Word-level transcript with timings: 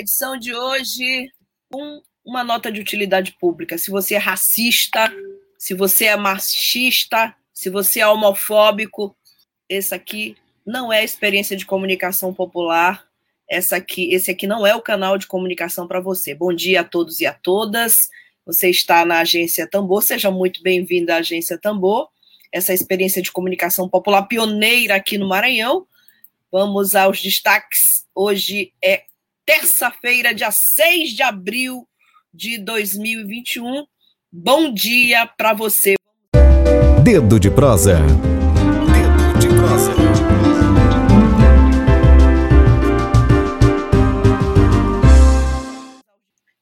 edição 0.00 0.36
de 0.36 0.54
hoje 0.54 1.28
com 1.70 2.02
uma 2.24 2.44
nota 2.44 2.70
de 2.70 2.80
utilidade 2.80 3.32
pública. 3.40 3.76
Se 3.76 3.90
você 3.90 4.14
é 4.14 4.18
racista, 4.18 5.12
se 5.58 5.74
você 5.74 6.06
é 6.06 6.16
machista, 6.16 7.34
se 7.52 7.68
você 7.68 8.00
é 8.00 8.06
homofóbico, 8.06 9.16
esse 9.68 9.94
aqui 9.94 10.36
não 10.64 10.92
é 10.92 11.02
experiência 11.02 11.56
de 11.56 11.66
comunicação 11.66 12.32
popular. 12.32 13.06
Essa 13.50 13.76
aqui, 13.76 14.12
esse 14.12 14.30
aqui 14.30 14.46
não 14.46 14.66
é 14.66 14.74
o 14.74 14.82
canal 14.82 15.16
de 15.18 15.26
comunicação 15.26 15.88
para 15.88 16.00
você. 16.00 16.34
Bom 16.34 16.52
dia 16.52 16.82
a 16.82 16.84
todos 16.84 17.20
e 17.20 17.26
a 17.26 17.32
todas. 17.32 18.08
Você 18.46 18.70
está 18.70 19.04
na 19.04 19.20
Agência 19.20 19.66
Tambor, 19.66 20.02
seja 20.02 20.30
muito 20.30 20.62
bem-vindo 20.62 21.12
à 21.12 21.16
Agência 21.16 21.58
Tambor. 21.58 22.08
Essa 22.52 22.72
experiência 22.72 23.20
de 23.20 23.32
comunicação 23.32 23.88
popular 23.88 24.22
pioneira 24.22 24.94
aqui 24.94 25.18
no 25.18 25.28
Maranhão. 25.28 25.86
Vamos 26.50 26.94
aos 26.94 27.20
destaques. 27.20 28.06
Hoje 28.14 28.72
é 28.82 29.04
terça-feira, 29.48 30.34
dia 30.34 30.50
6 30.50 31.12
de 31.12 31.22
abril 31.22 31.88
de 32.34 32.58
2021. 32.58 33.86
Bom 34.30 34.74
dia 34.74 35.26
para 35.26 35.54
você. 35.54 35.94
Dedo 37.02 37.40
de 37.40 37.50
prosa. 37.50 37.98
Dedo 38.92 39.38
de 39.40 39.48
prosa. 39.48 39.92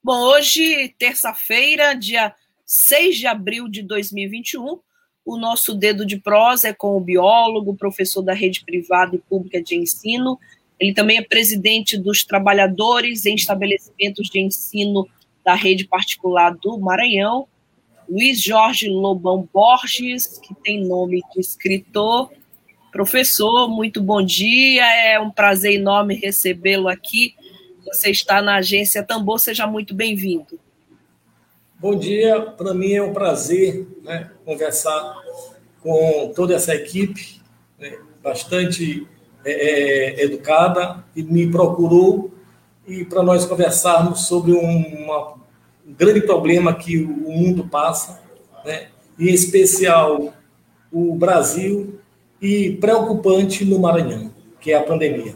Bom, 0.01 0.21
hoje, 0.21 0.95
terça-feira, 0.97 1.93
dia 1.93 2.33
6 2.65 3.17
de 3.17 3.27
abril 3.27 3.69
de 3.69 3.83
2021, 3.83 4.79
o 5.25 5.37
nosso 5.37 5.75
dedo 5.75 6.07
de 6.07 6.19
prosa 6.19 6.69
é 6.69 6.73
com 6.73 6.97
o 6.97 7.01
biólogo, 7.01 7.77
professor 7.77 8.23
da 8.23 8.33
rede 8.33 8.65
privada 8.65 9.17
e 9.17 9.19
pública 9.19 9.61
de 9.61 9.75
ensino, 9.75 10.39
ele 10.79 10.93
também 10.93 11.19
é 11.19 11.23
presidente 11.23 11.97
dos 11.97 12.25
trabalhadores 12.25 13.25
em 13.25 13.35
estabelecimentos 13.35 14.29
de 14.29 14.41
ensino 14.41 15.09
da 15.45 15.55
rede 15.55 15.87
particular 15.87 16.55
do 16.55 16.79
Maranhão. 16.79 17.49
Luiz 18.09 18.41
Jorge 18.41 18.89
Lobão 18.89 19.49
Borges, 19.53 20.39
que 20.39 20.55
tem 20.55 20.87
nome 20.87 21.23
de 21.33 21.41
escritor. 21.41 22.31
Professor, 22.93 23.69
muito 23.69 24.03
bom 24.03 24.23
dia. 24.23 24.85
É 24.85 25.19
um 25.19 25.31
prazer 25.31 25.75
enorme 25.75 26.15
recebê-lo 26.15 26.89
aqui. 26.89 27.35
Você 27.85 28.11
está 28.11 28.43
na 28.43 28.57
agência 28.57 29.03
Tambor, 29.03 29.39
seja 29.39 29.67
muito 29.67 29.95
bem-vindo. 29.95 30.59
Bom 31.79 31.97
dia, 31.97 32.41
para 32.41 32.73
mim 32.73 32.93
é 32.93 33.03
um 33.03 33.13
prazer 33.13 33.87
né, 34.03 34.31
conversar 34.45 35.15
com 35.83 36.33
toda 36.35 36.55
essa 36.55 36.75
equipe, 36.75 37.41
né, 37.79 37.99
bastante 38.23 39.07
é, 39.49 39.53
é, 39.53 40.25
educada 40.25 41.05
e 41.15 41.23
me 41.23 41.49
procurou 41.49 42.35
e 42.85 43.05
para 43.05 43.23
nós 43.23 43.45
conversarmos 43.45 44.27
sobre 44.27 44.53
um, 44.53 45.05
uma, 45.05 45.35
um 45.87 45.95
grande 45.97 46.21
problema 46.23 46.75
que 46.75 46.99
o 46.99 47.31
mundo 47.31 47.69
passa, 47.69 48.21
né? 48.65 48.89
em 49.17 49.29
especial 49.33 50.35
o 50.91 51.15
Brasil 51.15 52.01
e 52.43 52.73
preocupante 52.81 53.65
no 53.65 53.79
Maranhão, 53.79 54.33
que 54.61 54.73
é 54.73 54.77
a 54.77 54.83
pandemia. 54.83 55.35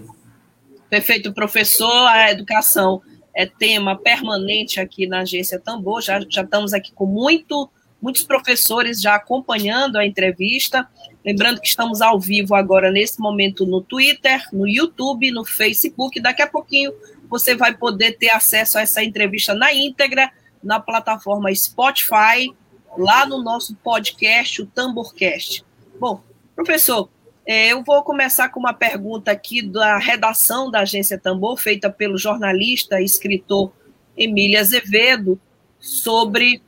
Perfeito, 0.88 1.32
professor. 1.32 2.08
A 2.08 2.32
educação 2.32 3.00
é 3.32 3.46
tema 3.46 3.96
permanente 3.96 4.80
aqui 4.80 5.06
na 5.06 5.20
agência 5.20 5.60
Tambor. 5.60 6.02
Já, 6.02 6.20
já 6.28 6.42
estamos 6.42 6.72
aqui 6.72 6.90
com 6.92 7.06
muito, 7.06 7.70
muitos 8.02 8.24
professores 8.24 9.00
já 9.00 9.14
acompanhando 9.14 9.96
a 9.96 10.04
entrevista. 10.04 10.88
Lembrando 11.24 11.60
que 11.60 11.68
estamos 11.68 12.00
ao 12.00 12.18
vivo 12.18 12.54
agora, 12.54 12.90
nesse 12.90 13.20
momento, 13.20 13.66
no 13.66 13.80
Twitter, 13.80 14.42
no 14.52 14.66
YouTube, 14.66 15.30
no 15.30 15.44
Facebook. 15.44 16.20
Daqui 16.20 16.42
a 16.42 16.46
pouquinho 16.46 16.92
você 17.28 17.54
vai 17.54 17.76
poder 17.76 18.12
ter 18.12 18.30
acesso 18.30 18.78
a 18.78 18.82
essa 18.82 19.04
entrevista 19.04 19.54
na 19.54 19.72
íntegra 19.72 20.30
na 20.62 20.80
plataforma 20.80 21.54
Spotify, 21.54 22.54
lá 22.96 23.26
no 23.26 23.42
nosso 23.42 23.74
podcast, 23.76 24.62
o 24.62 24.66
Tamborcast. 24.66 25.64
Bom, 25.98 26.22
professor, 26.54 27.08
é, 27.46 27.68
eu 27.68 27.82
vou 27.82 28.02
começar 28.02 28.48
com 28.48 28.60
uma 28.60 28.72
pergunta 28.72 29.30
aqui 29.30 29.62
da 29.62 29.98
redação 29.98 30.70
da 30.70 30.80
Agência 30.80 31.18
Tambor, 31.18 31.56
feita 31.56 31.90
pelo 31.90 32.18
jornalista 32.18 33.00
e 33.00 33.04
escritor 33.04 33.72
Emília 34.16 34.60
Azevedo, 34.60 35.40
sobre 35.78 36.62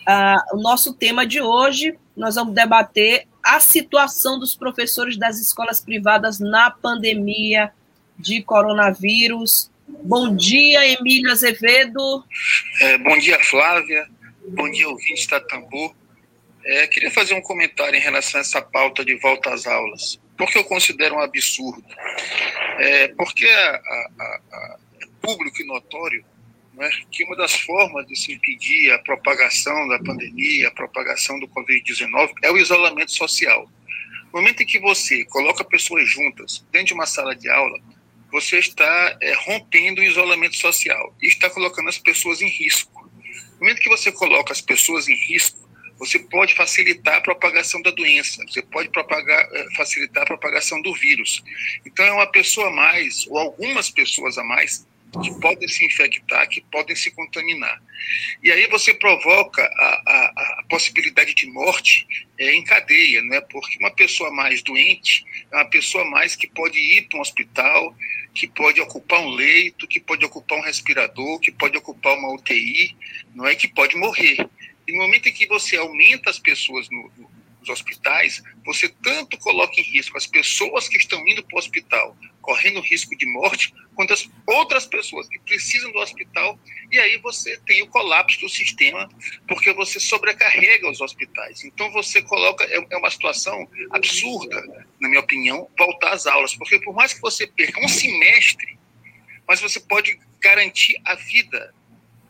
uh, 0.00 0.56
o 0.56 0.60
nosso 0.60 0.92
tema 0.92 1.26
de 1.26 1.40
hoje. 1.40 1.98
Nós 2.16 2.34
vamos 2.34 2.54
debater 2.54 3.26
a 3.42 3.60
situação 3.60 4.38
dos 4.38 4.54
professores 4.54 5.16
das 5.16 5.38
escolas 5.38 5.80
privadas 5.80 6.38
na 6.38 6.70
pandemia 6.70 7.72
de 8.18 8.42
coronavírus. 8.42 9.70
Bom 9.86 10.34
dia, 10.34 10.86
Emílio 10.86 11.30
Azevedo. 11.30 12.24
É, 12.80 12.98
bom 12.98 13.18
dia, 13.18 13.38
Flávia. 13.42 14.06
Bom 14.48 14.70
dia, 14.70 14.88
ouvintes 14.88 15.26
da 15.26 15.40
Tambor. 15.40 15.94
É, 16.64 16.86
queria 16.86 17.10
fazer 17.10 17.34
um 17.34 17.40
comentário 17.40 17.96
em 17.96 18.00
relação 18.00 18.38
a 18.38 18.42
essa 18.42 18.60
pauta 18.60 19.04
de 19.04 19.14
volta 19.16 19.52
às 19.52 19.66
aulas. 19.66 20.20
Porque 20.36 20.58
eu 20.58 20.64
considero 20.64 21.16
um 21.16 21.20
absurdo. 21.20 21.84
É, 22.78 23.08
porque 23.08 23.46
a, 23.46 23.70
a, 23.70 24.40
a, 24.52 24.76
é 25.02 25.06
público 25.22 25.62
e 25.62 25.66
notório 25.66 26.24
né, 26.78 26.88
que 27.10 27.24
uma 27.24 27.34
das 27.34 27.52
formas 27.54 28.06
de 28.06 28.14
se 28.14 28.32
impedir 28.32 28.92
a 28.92 28.98
propagação 29.00 29.88
da 29.88 29.98
pandemia, 29.98 30.68
a 30.68 30.70
propagação 30.70 31.38
do 31.40 31.48
Covid-19, 31.48 32.32
é 32.42 32.52
o 32.52 32.56
isolamento 32.56 33.10
social. 33.10 33.68
No 34.32 34.40
momento 34.40 34.62
em 34.62 34.66
que 34.66 34.78
você 34.78 35.24
coloca 35.24 35.64
pessoas 35.64 36.08
juntas 36.08 36.64
dentro 36.70 36.88
de 36.88 36.94
uma 36.94 37.06
sala 37.06 37.34
de 37.34 37.50
aula, 37.50 37.80
você 38.30 38.58
está 38.58 39.18
é, 39.20 39.34
rompendo 39.34 40.00
o 40.00 40.04
isolamento 40.04 40.56
social 40.56 41.16
e 41.20 41.26
está 41.26 41.50
colocando 41.50 41.88
as 41.88 41.98
pessoas 41.98 42.40
em 42.40 42.48
risco. 42.48 43.10
No 43.54 43.60
momento 43.60 43.80
que 43.80 43.88
você 43.88 44.12
coloca 44.12 44.52
as 44.52 44.60
pessoas 44.60 45.08
em 45.08 45.16
risco, 45.16 45.68
você 45.98 46.20
pode 46.20 46.54
facilitar 46.54 47.16
a 47.16 47.20
propagação 47.20 47.82
da 47.82 47.90
doença, 47.90 48.44
você 48.46 48.62
pode 48.62 48.88
propagar, 48.90 49.48
é, 49.52 49.66
facilitar 49.74 50.22
a 50.22 50.26
propagação 50.26 50.80
do 50.80 50.94
vírus. 50.94 51.42
Então, 51.84 52.04
é 52.04 52.12
uma 52.12 52.30
pessoa 52.30 52.68
a 52.68 52.72
mais, 52.72 53.26
ou 53.26 53.38
algumas 53.38 53.90
pessoas 53.90 54.38
a 54.38 54.44
mais, 54.44 54.86
que 55.22 55.40
podem 55.40 55.68
se 55.68 55.84
infectar, 55.84 56.48
que 56.48 56.60
podem 56.60 56.94
se 56.94 57.10
contaminar. 57.10 57.82
E 58.42 58.50
aí 58.50 58.66
você 58.68 58.92
provoca 58.94 59.62
a, 59.62 60.02
a, 60.06 60.60
a 60.60 60.62
possibilidade 60.68 61.34
de 61.34 61.46
morte 61.46 62.06
é, 62.38 62.54
em 62.54 62.62
cadeia, 62.62 63.22
né? 63.22 63.40
porque 63.40 63.78
uma 63.78 63.90
pessoa 63.90 64.30
mais 64.30 64.62
doente 64.62 65.24
é 65.50 65.56
uma 65.56 65.64
pessoa 65.64 66.04
mais 66.04 66.36
que 66.36 66.46
pode 66.46 66.78
ir 66.78 67.08
para 67.08 67.18
um 67.18 67.22
hospital, 67.22 67.96
que 68.34 68.46
pode 68.46 68.80
ocupar 68.80 69.20
um 69.20 69.30
leito, 69.30 69.88
que 69.88 69.98
pode 69.98 70.24
ocupar 70.24 70.58
um 70.58 70.62
respirador, 70.62 71.40
que 71.40 71.50
pode 71.50 71.76
ocupar 71.76 72.16
uma 72.16 72.32
UTI, 72.34 72.96
não 73.34 73.46
é 73.46 73.54
que 73.54 73.68
pode 73.68 73.96
morrer. 73.96 74.36
E 74.86 74.92
no 74.92 75.02
momento 75.02 75.28
em 75.28 75.32
que 75.32 75.46
você 75.46 75.76
aumenta 75.76 76.30
as 76.30 76.38
pessoas 76.38 76.88
no, 76.90 77.10
no 77.16 77.37
nos 77.68 77.80
hospitais, 77.80 78.42
você 78.64 78.88
tanto 78.88 79.38
coloca 79.38 79.80
em 79.80 79.84
risco 79.84 80.16
as 80.16 80.26
pessoas 80.26 80.88
que 80.88 80.96
estão 80.96 81.26
indo 81.28 81.42
para 81.44 81.56
o 81.56 81.58
hospital, 81.58 82.16
correndo 82.40 82.80
risco 82.80 83.16
de 83.16 83.26
morte, 83.26 83.74
quanto 83.94 84.12
as 84.12 84.28
outras 84.46 84.86
pessoas 84.86 85.28
que 85.28 85.38
precisam 85.40 85.92
do 85.92 85.98
hospital, 85.98 86.58
e 86.90 86.98
aí 86.98 87.18
você 87.18 87.58
tem 87.66 87.82
o 87.82 87.88
colapso 87.88 88.40
do 88.40 88.48
sistema, 88.48 89.08
porque 89.46 89.72
você 89.72 90.00
sobrecarrega 90.00 90.90
os 90.90 91.00
hospitais. 91.00 91.64
Então 91.64 91.90
você 91.92 92.22
coloca, 92.22 92.64
é, 92.64 92.86
é 92.90 92.96
uma 92.96 93.10
situação 93.10 93.68
absurda, 93.90 94.62
na 95.00 95.08
minha 95.08 95.20
opinião, 95.20 95.68
voltar 95.76 96.12
às 96.12 96.26
aulas, 96.26 96.54
porque 96.54 96.80
por 96.80 96.94
mais 96.94 97.12
que 97.12 97.20
você 97.20 97.46
perca 97.46 97.84
um 97.84 97.88
semestre, 97.88 98.78
mas 99.46 99.60
você 99.60 99.80
pode 99.80 100.18
garantir 100.40 101.00
a 101.04 101.14
vida. 101.14 101.74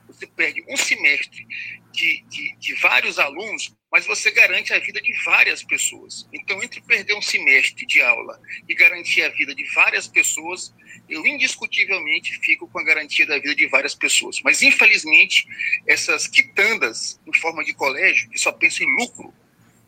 Você 0.07 0.27
perde 0.27 0.65
um 0.69 0.77
semestre 0.77 1.47
de, 1.93 2.25
de, 2.29 2.57
de 2.57 2.75
vários 2.77 3.19
alunos, 3.19 3.75
mas 3.91 4.07
você 4.07 4.31
garante 4.31 4.73
a 4.73 4.79
vida 4.79 5.01
de 5.01 5.13
várias 5.25 5.63
pessoas. 5.63 6.29
Então, 6.33 6.63
entre 6.63 6.81
perder 6.83 7.15
um 7.15 7.23
semestre 7.23 7.87
de 7.87 8.03
aula 8.03 8.39
e 8.69 8.75
garantir 8.75 9.23
a 9.23 9.31
vida 9.31 9.55
de 9.55 9.65
várias 9.73 10.07
pessoas, 10.07 10.75
eu 11.09 11.25
indiscutivelmente 11.27 12.39
fico 12.41 12.69
com 12.69 12.79
a 12.79 12.85
garantia 12.85 13.27
da 13.27 13.39
vida 13.39 13.55
de 13.55 13.67
várias 13.67 13.95
pessoas. 13.95 14.41
Mas, 14.43 14.63
infelizmente, 14.63 15.47
essas 15.87 16.27
quitandas 16.27 17.19
em 17.27 17.33
forma 17.33 17.65
de 17.65 17.73
colégio, 17.73 18.29
que 18.29 18.39
só 18.39 18.53
pensam 18.53 18.87
em 18.87 18.97
lucro, 18.97 19.33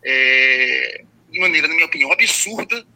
é, 0.03 1.05
de 1.31 1.39
maneira, 1.39 1.69
na 1.69 1.75
minha 1.75 1.87
opinião, 1.87 2.11
absurda, 2.11 2.87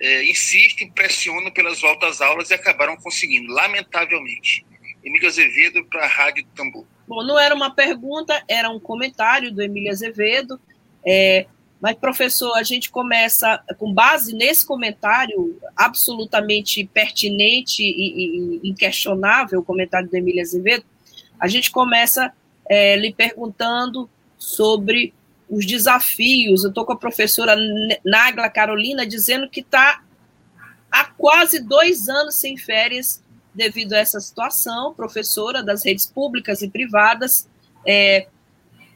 é, 0.00 0.24
insistem, 0.24 0.90
pressionam 0.90 1.50
pelas 1.52 1.80
voltas 1.80 2.16
às 2.16 2.20
aulas 2.20 2.50
e 2.50 2.54
acabaram 2.54 2.96
conseguindo, 2.96 3.52
lamentavelmente. 3.52 4.66
Emílio 5.04 5.28
Azevedo 5.28 5.84
para 5.84 6.04
a 6.04 6.08
Rádio 6.08 6.44
Tambor. 6.56 6.86
Bom, 7.08 7.24
não 7.24 7.38
era 7.38 7.54
uma 7.54 7.70
pergunta, 7.70 8.42
era 8.46 8.68
um 8.68 8.78
comentário 8.78 9.50
do 9.50 9.62
Emílio 9.62 9.90
Azevedo. 9.90 10.60
É, 11.04 11.46
mas, 11.80 11.96
professor, 11.96 12.54
a 12.54 12.62
gente 12.62 12.90
começa, 12.90 13.62
com 13.78 13.92
base 13.92 14.34
nesse 14.34 14.66
comentário 14.66 15.58
absolutamente 15.74 16.84
pertinente 16.84 17.82
e, 17.82 18.60
e 18.62 18.68
inquestionável, 18.68 19.60
o 19.60 19.64
comentário 19.64 20.08
do 20.08 20.14
Emílio 20.14 20.42
Azevedo, 20.42 20.84
a 21.40 21.48
gente 21.48 21.70
começa 21.70 22.30
é, 22.68 22.94
lhe 22.96 23.12
perguntando 23.12 24.10
sobre 24.36 25.14
os 25.48 25.64
desafios. 25.64 26.62
Eu 26.62 26.68
estou 26.68 26.84
com 26.84 26.92
a 26.92 26.98
professora 26.98 27.56
Nagla 28.04 28.50
Carolina 28.50 29.06
dizendo 29.06 29.48
que 29.48 29.60
está 29.60 30.02
há 30.90 31.04
quase 31.04 31.60
dois 31.60 32.08
anos 32.10 32.34
sem 32.34 32.58
férias 32.58 33.22
devido 33.58 33.92
a 33.92 33.98
essa 33.98 34.20
situação, 34.20 34.94
professora 34.94 35.64
das 35.64 35.84
redes 35.84 36.06
públicas 36.06 36.62
e 36.62 36.70
privadas. 36.70 37.48
É, 37.84 38.28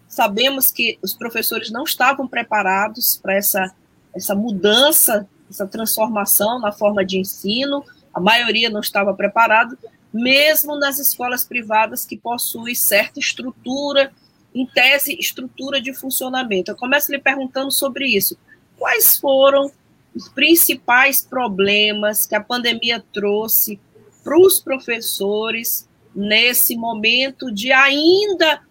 sabemos 0.07 0.71
que 0.71 1.01
os 1.03 1.13
professores 1.13 1.71
não 1.71 1.83
estavam 1.83 2.29
preparados 2.29 3.19
para 3.21 3.35
essa, 3.35 3.75
essa 4.15 4.37
mudança, 4.37 5.29
essa 5.51 5.67
transformação 5.67 6.61
na 6.61 6.71
forma 6.71 7.05
de 7.05 7.19
ensino, 7.19 7.85
a 8.15 8.21
maioria 8.21 8.71
não 8.71 8.81
estava 8.81 9.13
preparado, 9.13 9.77
mesmo 10.15 10.79
nas 10.79 11.01
escolas 11.01 11.45
privadas 11.45 12.07
que 12.07 12.17
possuem 12.17 12.75
certa 12.75 13.19
estrutura, 13.19 14.13
em 14.55 14.65
tese, 14.67 15.17
estrutura 15.19 15.81
de 15.81 15.93
funcionamento. 15.93 16.71
Eu 16.71 16.77
começo 16.77 17.11
lhe 17.11 17.19
perguntando 17.19 17.73
sobre 17.73 18.07
isso. 18.07 18.39
Quais 18.79 19.17
foram 19.17 19.73
os 20.15 20.29
principais 20.29 21.23
problemas 21.23 22.27
que 22.27 22.35
a 22.35 22.41
pandemia 22.41 23.03
trouxe 23.13 23.81
para 24.23 24.39
os 24.39 24.61
professores 24.61 25.89
nesse 26.15 26.77
momento 26.77 27.53
de 27.53 27.73
ainda 27.73 28.63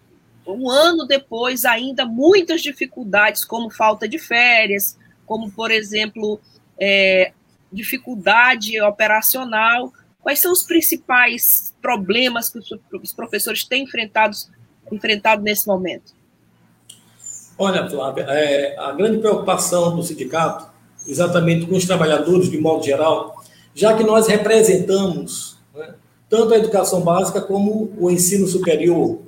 um 0.46 0.68
ano 0.68 1.06
depois, 1.06 1.64
ainda 1.64 2.04
muitas 2.04 2.60
dificuldades, 2.62 3.44
como 3.44 3.70
falta 3.70 4.08
de 4.08 4.18
férias, 4.18 4.98
como, 5.24 5.50
por 5.50 5.70
exemplo, 5.70 6.40
é, 6.78 7.32
dificuldade 7.72 8.80
operacional. 8.80 9.92
Quais 10.20 10.40
são 10.40 10.52
os 10.52 10.62
principais 10.62 11.74
problemas 11.80 12.48
que 12.48 12.58
os 12.58 13.12
professores 13.12 13.64
têm 13.64 13.84
enfrentado, 13.84 14.36
nesse 15.42 15.66
momento? 15.66 16.12
Olha, 17.58 17.88
Flávia, 17.88 18.26
é, 18.28 18.76
a 18.78 18.92
grande 18.92 19.18
preocupação 19.18 19.94
do 19.94 20.02
sindicato, 20.02 20.66
exatamente 21.06 21.66
com 21.66 21.76
os 21.76 21.84
trabalhadores 21.84 22.50
de 22.50 22.58
modo 22.58 22.84
geral, 22.84 23.41
já 23.74 23.96
que 23.96 24.04
nós 24.04 24.26
representamos 24.26 25.56
né, 25.74 25.94
tanto 26.28 26.54
a 26.54 26.58
educação 26.58 27.00
básica 27.00 27.40
como 27.40 27.92
o 27.98 28.10
ensino 28.10 28.46
superior, 28.46 29.18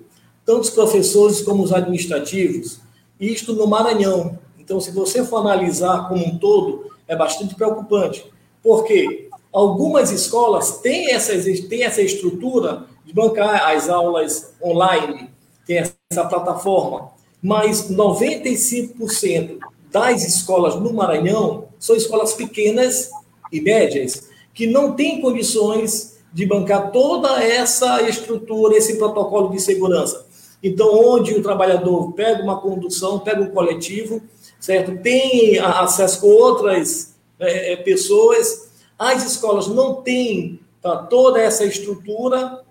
tanto 0.44 0.62
os 0.62 0.70
professores 0.70 1.40
como 1.40 1.62
os 1.62 1.72
administrativos, 1.72 2.80
isto 3.18 3.52
no 3.54 3.66
Maranhão. 3.66 4.38
Então, 4.58 4.80
se 4.80 4.90
você 4.90 5.24
for 5.24 5.38
analisar 5.38 6.08
como 6.08 6.24
um 6.26 6.38
todo, 6.38 6.90
é 7.06 7.16
bastante 7.16 7.54
preocupante, 7.54 8.26
porque 8.62 9.28
algumas 9.52 10.10
escolas 10.10 10.78
têm 10.78 11.12
essa, 11.12 11.32
têm 11.68 11.84
essa 11.84 12.02
estrutura 12.02 12.86
de 13.04 13.12
bancar 13.12 13.70
as 13.70 13.88
aulas 13.88 14.54
online, 14.62 15.30
tem 15.66 15.78
essa 15.78 16.24
plataforma, 16.24 17.10
mas 17.42 17.90
95% 17.90 19.58
das 19.90 20.26
escolas 20.26 20.74
no 20.76 20.92
Maranhão 20.92 21.68
são 21.78 21.94
escolas 21.94 22.32
pequenas 22.32 23.10
e 23.52 23.60
médias, 23.60 24.28
que 24.54 24.66
não 24.66 24.92
têm 24.92 25.20
condições 25.20 26.14
de 26.32 26.46
bancar 26.46 26.90
toda 26.92 27.42
essa 27.42 28.02
estrutura, 28.08 28.76
esse 28.76 28.96
protocolo 28.96 29.50
de 29.50 29.60
segurança. 29.60 30.26
Então, 30.62 30.90
onde 30.94 31.34
o 31.34 31.42
trabalhador 31.42 32.12
pega 32.12 32.42
uma 32.42 32.58
condução, 32.58 33.18
pega 33.18 33.42
um 33.42 33.50
coletivo, 33.50 34.22
certo? 34.58 34.96
Tem 35.02 35.58
acesso 35.58 36.20
com 36.20 36.28
outras 36.28 37.14
é, 37.38 37.72
é, 37.72 37.76
pessoas, 37.76 38.70
as 38.98 39.24
escolas 39.24 39.66
não 39.66 39.96
têm 39.96 40.58
tá, 40.80 40.96
toda 40.96 41.40
essa 41.40 41.64
estrutura 41.64 42.62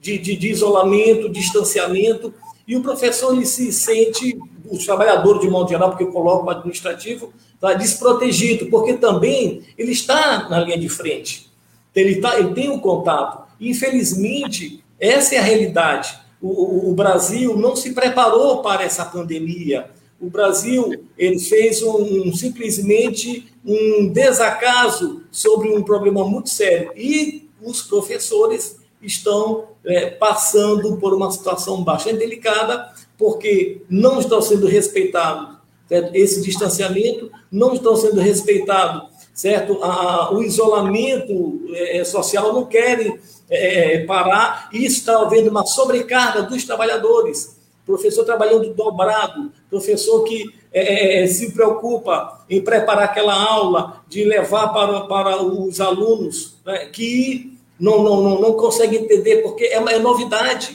de, 0.00 0.18
de, 0.18 0.36
de, 0.36 0.48
isolamento, 0.50 1.28
distanciamento, 1.28 2.34
e 2.66 2.76
o 2.76 2.82
professor 2.82 3.34
ele 3.34 3.46
se 3.46 3.72
sente, 3.72 4.36
o 4.70 4.78
trabalhador 4.78 5.40
de 5.40 5.48
modo 5.48 5.68
geral, 5.68 5.90
porque 5.90 6.04
eu 6.04 6.12
coloco 6.12 6.46
o 6.46 6.50
administrativo, 6.50 7.32
tá, 7.60 7.74
desprotegido, 7.74 8.66
porque 8.66 8.94
também 8.94 9.62
ele 9.76 9.92
está 9.92 10.48
na 10.48 10.60
linha 10.60 10.78
de 10.78 10.88
frente, 10.88 11.50
ele, 11.94 12.20
tá, 12.20 12.38
ele 12.38 12.52
tem 12.52 12.68
o 12.68 12.74
um 12.74 12.78
contato. 12.78 13.46
Infelizmente, 13.60 14.82
essa 15.00 15.34
é 15.34 15.38
a 15.38 15.42
realidade 15.42 16.26
o, 16.40 16.90
o, 16.90 16.94
Brasil 16.94 17.56
não 17.56 17.74
se 17.74 17.92
preparou 17.92 18.62
para 18.62 18.84
essa 18.84 19.04
pandemia. 19.04 19.90
O 20.20 20.28
Brasil 20.28 21.06
ele 21.16 21.38
fez 21.38 21.82
um, 21.82 22.32
simplesmente 22.34 23.52
um 23.64 24.08
desacaso 24.12 25.22
sobre 25.30 25.70
um 25.70 25.82
problema 25.82 26.26
muito 26.26 26.48
sério 26.48 26.92
e 26.96 27.48
os 27.62 27.82
professores 27.82 28.78
estão 29.02 29.64
é, 29.84 30.06
passando 30.10 30.96
por 30.96 31.12
uma 31.14 31.30
situação 31.30 31.82
bastante 31.82 32.18
delicada 32.18 32.92
porque 33.18 33.82
não 33.88 34.20
estão 34.20 34.40
sendo 34.42 34.66
respeitados 34.66 35.56
certo? 35.88 36.14
esse 36.14 36.42
distanciamento, 36.42 37.30
não 37.50 37.74
estão 37.74 37.96
sendo 37.96 38.20
respeitados 38.20 39.16
certo? 39.36 39.78
A, 39.82 40.32
o 40.32 40.42
isolamento 40.42 41.60
é, 41.74 42.02
social, 42.04 42.54
não 42.54 42.64
querem 42.64 43.20
é, 43.50 43.98
parar, 44.06 44.70
e 44.72 44.86
está 44.86 45.20
havendo 45.20 45.50
uma 45.50 45.64
sobrecarga 45.66 46.42
dos 46.42 46.64
trabalhadores. 46.64 47.54
Professor 47.84 48.24
trabalhando 48.24 48.72
dobrado, 48.72 49.52
professor 49.68 50.24
que 50.24 50.50
é, 50.72 51.22
é, 51.22 51.26
se 51.26 51.52
preocupa 51.52 52.44
em 52.48 52.62
preparar 52.62 53.04
aquela 53.04 53.34
aula, 53.34 54.02
de 54.08 54.24
levar 54.24 54.68
para, 54.68 55.02
para 55.02 55.42
os 55.42 55.80
alunos 55.82 56.56
né, 56.64 56.86
que 56.86 57.56
não, 57.78 58.02
não, 58.02 58.22
não, 58.22 58.40
não 58.40 58.52
conseguem 58.54 59.04
entender, 59.04 59.42
porque 59.42 59.64
é, 59.64 59.76
é 59.76 59.98
novidade. 59.98 60.74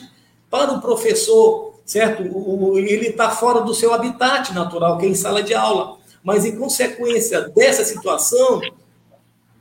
Para 0.52 0.74
o 0.74 0.82
professor, 0.82 1.71
certo? 1.86 2.24
O, 2.24 2.78
ele 2.78 3.07
está 3.07 3.31
fora 3.31 3.62
do 3.62 3.74
seu 3.74 3.94
habitat 3.94 4.54
natural, 4.54 4.98
que 4.98 5.06
é 5.06 5.10
em 5.10 5.16
sala 5.16 5.44
de 5.44 5.54
aula. 5.54 5.98
Mas, 6.24 6.45
em 6.45 6.56
consequência 6.56 7.42
dessa 7.50 7.83
situação, 7.83 8.62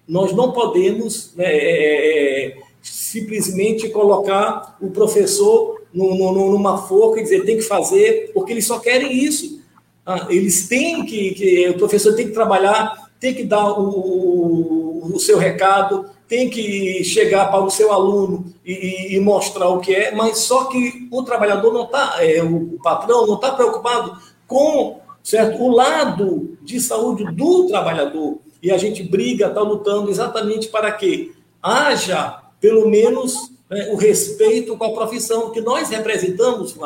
nós 0.07 0.33
não 0.33 0.53
podemos 0.53 1.35
né, 1.37 1.45
é, 1.47 2.47
é 2.47 2.57
simplesmente 2.83 3.89
colocar 3.89 4.77
o 4.81 4.91
professor 4.91 5.81
no, 5.93 6.15
no, 6.15 6.51
numa 6.51 6.79
forca 6.79 7.21
e 7.21 7.23
dizer 7.23 7.45
tem 7.45 7.57
que 7.57 7.63
fazer, 7.63 8.31
porque 8.33 8.53
eles 8.53 8.67
só 8.67 8.79
querem 8.79 9.13
isso. 9.13 9.61
Ah, 10.05 10.27
eles 10.31 10.67
têm 10.69 11.05
que, 11.05 11.33
que, 11.33 11.69
o 11.69 11.79
professor 11.79 12.15
tem 12.15 12.27
que 12.27 12.33
trabalhar, 12.33 13.00
tem 13.21 13.35
que 13.35 13.45
dar 13.45 13.79
o, 13.79 15.13
o 15.15 15.21
seu 15.21 15.39
recado, 15.39 16.07
tem 16.27 16.49
que 16.49 17.05
chegar 17.05 17.51
para 17.51 17.63
o 17.63 17.71
seu 17.71 17.93
aluno 17.93 18.53
e, 18.65 19.15
e, 19.15 19.21
mostrar 19.21 19.69
o 19.69 19.81
que 19.81 19.95
é, 19.95 20.15
mas 20.15 20.39
só 20.39 20.65
que 20.65 21.09
o 21.11 21.23
trabalhador 21.23 21.73
não 21.73 21.85
está, 21.85 22.17
é, 22.21 22.43
o 22.43 22.79
patrão 22.83 23.27
não 23.27 23.35
está 23.35 23.53
preocupado 23.53 24.17
com 24.47 25.01
certo, 25.23 25.63
o 25.63 25.69
lado 25.69 26.57
de 26.63 26.81
saúde 26.81 27.25
do 27.33 27.67
trabalhador. 27.67 28.39
E 28.63 28.71
a 28.71 28.79
gente 28.79 29.03
briga, 29.03 29.49
está 29.49 29.61
lutando 29.61 30.11
exatamente 30.11 30.69
para 30.69 30.93
que 30.93 31.33
haja 31.63 32.41
pelo 32.61 32.89
menos 32.89 33.51
né, 33.69 33.89
o 33.93 33.97
respeito 33.97 34.77
com 34.77 34.85
a 34.85 34.93
profissão, 34.93 35.51
que 35.51 35.61
nós 35.61 35.89
representamos, 35.89 36.77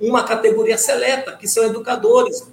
uma 0.00 0.22
categoria 0.24 0.78
seleta, 0.78 1.36
que 1.36 1.46
são 1.46 1.64
educadores. 1.64 2.48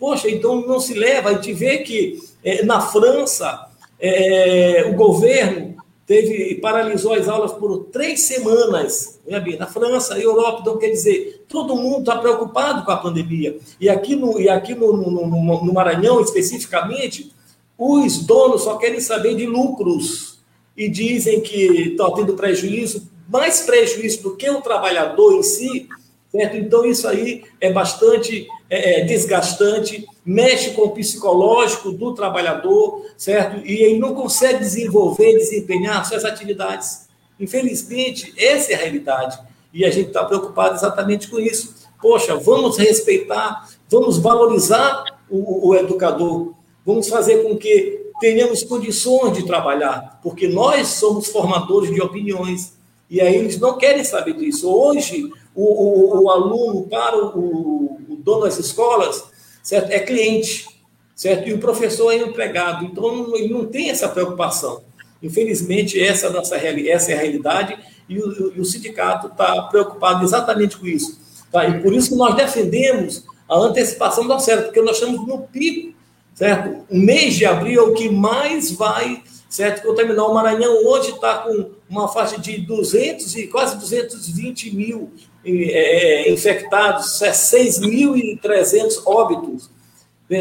Poxa, 0.00 0.30
então 0.30 0.66
não 0.66 0.80
se 0.80 0.94
leva, 0.94 1.28
a 1.28 1.34
gente 1.34 1.52
vê 1.52 1.78
que 1.78 2.18
é, 2.42 2.64
na 2.64 2.80
França 2.80 3.68
é, 4.00 4.86
o 4.90 4.94
governo 4.94 5.76
teve 6.06 6.54
paralisou 6.56 7.12
as 7.12 7.28
aulas 7.28 7.52
por 7.52 7.84
três 7.92 8.22
semanas, 8.22 9.20
né, 9.26 9.38
na 9.58 9.66
França, 9.66 10.14
na 10.14 10.20
Europa, 10.20 10.60
então 10.62 10.78
quer 10.78 10.88
dizer, 10.88 11.44
todo 11.46 11.76
mundo 11.76 12.00
está 12.00 12.16
preocupado 12.16 12.82
com 12.82 12.90
a 12.90 12.96
pandemia. 12.96 13.58
E 13.78 13.90
aqui, 13.90 14.16
no, 14.16 14.40
e 14.40 14.48
aqui 14.48 14.74
no, 14.74 14.96
no, 14.96 15.10
no, 15.10 15.64
no 15.64 15.72
Maranhão, 15.72 16.20
especificamente, 16.22 17.30
os 17.78 18.24
donos 18.24 18.62
só 18.62 18.76
querem 18.76 19.00
saber 19.00 19.36
de 19.36 19.44
lucros 19.44 20.40
e 20.74 20.88
dizem 20.88 21.42
que 21.42 21.90
estão 21.90 22.12
tendo 22.14 22.34
prejuízo, 22.34 23.06
mais 23.28 23.60
prejuízo 23.60 24.22
do 24.22 24.36
que 24.36 24.48
o 24.48 24.62
trabalhador 24.62 25.34
em 25.34 25.42
si, 25.42 25.88
certo? 26.30 26.56
Então, 26.56 26.84
isso 26.84 27.08
aí 27.08 27.44
é 27.60 27.72
bastante 27.72 28.46
é, 28.68 29.00
é, 29.00 29.04
desgastante, 29.04 30.06
mexe 30.24 30.70
com 30.70 30.82
o 30.82 30.90
psicológico 30.90 31.90
do 31.90 32.14
trabalhador, 32.14 33.04
certo? 33.16 33.66
E 33.66 33.82
ele 33.82 33.98
não 33.98 34.14
consegue 34.14 34.60
desenvolver, 34.60 35.38
desempenhar 35.38 36.04
suas 36.06 36.24
atividades. 36.24 37.08
Infelizmente, 37.38 38.32
essa 38.38 38.72
é 38.72 38.74
a 38.74 38.78
realidade. 38.78 39.38
E 39.72 39.84
a 39.84 39.90
gente 39.90 40.08
está 40.08 40.24
preocupado 40.24 40.74
exatamente 40.74 41.28
com 41.28 41.38
isso. 41.38 41.74
Poxa, 42.00 42.36
vamos 42.36 42.78
respeitar, 42.78 43.68
vamos 43.88 44.18
valorizar 44.18 45.04
o, 45.28 45.68
o 45.68 45.74
educador, 45.74 46.54
vamos 46.84 47.08
fazer 47.08 47.42
com 47.42 47.56
que 47.56 48.00
tenhamos 48.20 48.62
condições 48.62 49.36
de 49.36 49.46
trabalhar, 49.46 50.20
porque 50.22 50.46
nós 50.46 50.88
somos 50.88 51.28
formadores 51.28 51.92
de 51.92 52.00
opiniões, 52.00 52.78
E 53.08 53.20
aí 53.20 53.34
eles 53.34 53.58
não 53.58 53.76
querem 53.76 54.04
saber 54.04 54.34
disso. 54.34 54.72
Hoje, 54.72 55.28
o, 55.60 56.18
o, 56.18 56.24
o 56.24 56.30
aluno 56.30 56.86
para 56.88 57.16
o, 57.16 57.98
o, 58.08 58.16
dono 58.16 58.42
das 58.42 58.58
escolas 58.58 59.24
certo? 59.62 59.90
é 59.90 60.00
cliente, 60.00 60.66
certo? 61.14 61.48
E 61.48 61.52
o 61.52 61.58
professor 61.58 62.12
é 62.12 62.16
empregado. 62.16 62.84
Então, 62.84 63.34
ele 63.36 63.52
não 63.52 63.66
tem 63.66 63.90
essa 63.90 64.08
preocupação. 64.08 64.82
Infelizmente, 65.22 66.00
essa 66.00 66.28
é, 66.28 66.30
nossa, 66.30 66.56
essa 66.56 67.12
é 67.12 67.14
a 67.14 67.20
realidade 67.20 67.78
e 68.08 68.18
o, 68.18 68.56
e 68.56 68.60
o 68.60 68.64
sindicato 68.64 69.26
está 69.26 69.62
preocupado 69.62 70.24
exatamente 70.24 70.76
com 70.76 70.86
isso. 70.86 71.18
Tá? 71.52 71.66
E 71.68 71.80
por 71.80 71.92
isso 71.92 72.10
que 72.10 72.16
nós 72.16 72.34
defendemos 72.34 73.24
a 73.48 73.56
antecipação 73.58 74.26
da 74.26 74.36
oferta, 74.36 74.64
porque 74.64 74.80
nós 74.80 74.96
estamos 74.96 75.26
no 75.26 75.40
pico, 75.40 75.92
certo? 76.34 76.84
O 76.88 76.96
mês 76.96 77.34
de 77.34 77.44
abril 77.44 77.82
é 77.82 77.84
o 77.88 77.94
que 77.94 78.08
mais 78.08 78.70
vai, 78.70 79.22
certo? 79.50 79.82
Contaminar 79.82 80.24
o 80.26 80.32
Maranhão 80.32 80.86
hoje 80.86 81.10
está 81.10 81.38
com 81.38 81.72
uma 81.88 82.06
faixa 82.06 82.38
de 82.38 82.58
200 82.58 83.36
e 83.36 83.48
quase 83.48 83.76
220 83.76 84.74
mil 84.74 85.10
é, 85.44 86.30
infectados, 86.30 87.18
6.300 87.20 89.02
óbitos. 89.04 89.68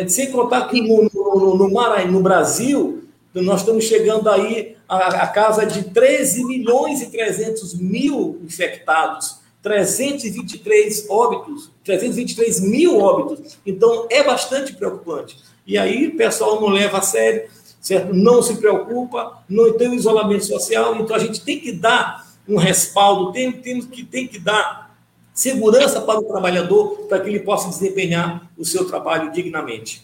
Sem 0.08 0.32
contar 0.32 0.68
que 0.68 0.80
no, 0.80 1.10
no, 1.12 1.56
no, 1.58 1.74
Maranhão, 1.74 2.12
no 2.12 2.22
Brasil, 2.22 3.04
nós 3.34 3.62
estamos 3.62 3.86
chegando 3.86 4.30
aí 4.30 4.78
a, 4.88 5.24
a 5.24 5.28
casa 5.28 5.66
de 5.66 5.86
13 5.86 6.46
milhões 6.46 7.02
e 7.02 7.10
300 7.10 7.74
mil 7.80 8.40
infectados. 8.44 9.40
323 9.62 11.08
óbitos, 11.10 11.70
323 11.84 12.62
mil 12.62 13.00
óbitos. 13.00 13.58
Então, 13.66 14.08
é 14.10 14.24
bastante 14.24 14.74
preocupante. 14.74 15.38
E 15.68 15.78
aí, 15.78 16.08
o 16.08 16.16
pessoal 16.16 16.62
não 16.62 16.70
leva 16.70 17.00
a 17.00 17.02
sério, 17.02 17.50
certo? 17.80 18.14
não 18.14 18.42
se 18.42 18.58
preocupa, 18.58 19.44
não 19.50 19.78
tem 19.78 19.90
o 19.90 19.94
isolamento 19.94 20.46
social. 20.46 20.96
Então, 20.96 21.16
a 21.16 21.20
gente 21.20 21.42
tem 21.42 21.60
que 21.60 21.72
dar 21.72 22.28
um 22.48 22.58
respaldo, 22.58 23.32
tem, 23.32 23.52
tem, 23.52 23.82
que, 23.82 24.04
tem 24.04 24.28
que 24.28 24.40
dar 24.40 24.96
segurança 25.34 26.02
para 26.02 26.20
o 26.20 26.24
trabalhador, 26.24 27.08
para 27.08 27.20
que 27.22 27.30
ele 27.30 27.40
possa 27.40 27.70
desempenhar 27.70 28.50
o 28.58 28.66
seu 28.66 28.86
trabalho 28.86 29.32
dignamente. 29.32 30.04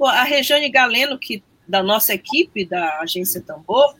A 0.00 0.24
Rejane 0.24 0.70
Galeno, 0.70 1.18
que 1.18 1.42
da 1.66 1.82
nossa 1.82 2.14
equipe 2.14 2.64
da 2.64 3.00
Agência 3.00 3.40
Tambor, 3.40 3.94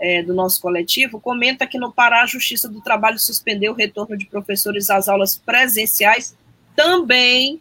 é, 0.00 0.22
do 0.22 0.32
nosso 0.32 0.62
coletivo, 0.62 1.20
comenta 1.20 1.66
que 1.66 1.78
no 1.78 1.92
Pará 1.92 2.22
a 2.22 2.26
Justiça 2.26 2.68
do 2.68 2.80
Trabalho 2.80 3.18
suspendeu 3.18 3.72
o 3.72 3.76
retorno 3.76 4.16
de 4.16 4.24
professores 4.24 4.88
às 4.88 5.08
aulas 5.08 5.36
presenciais 5.36 6.34
também 6.74 7.60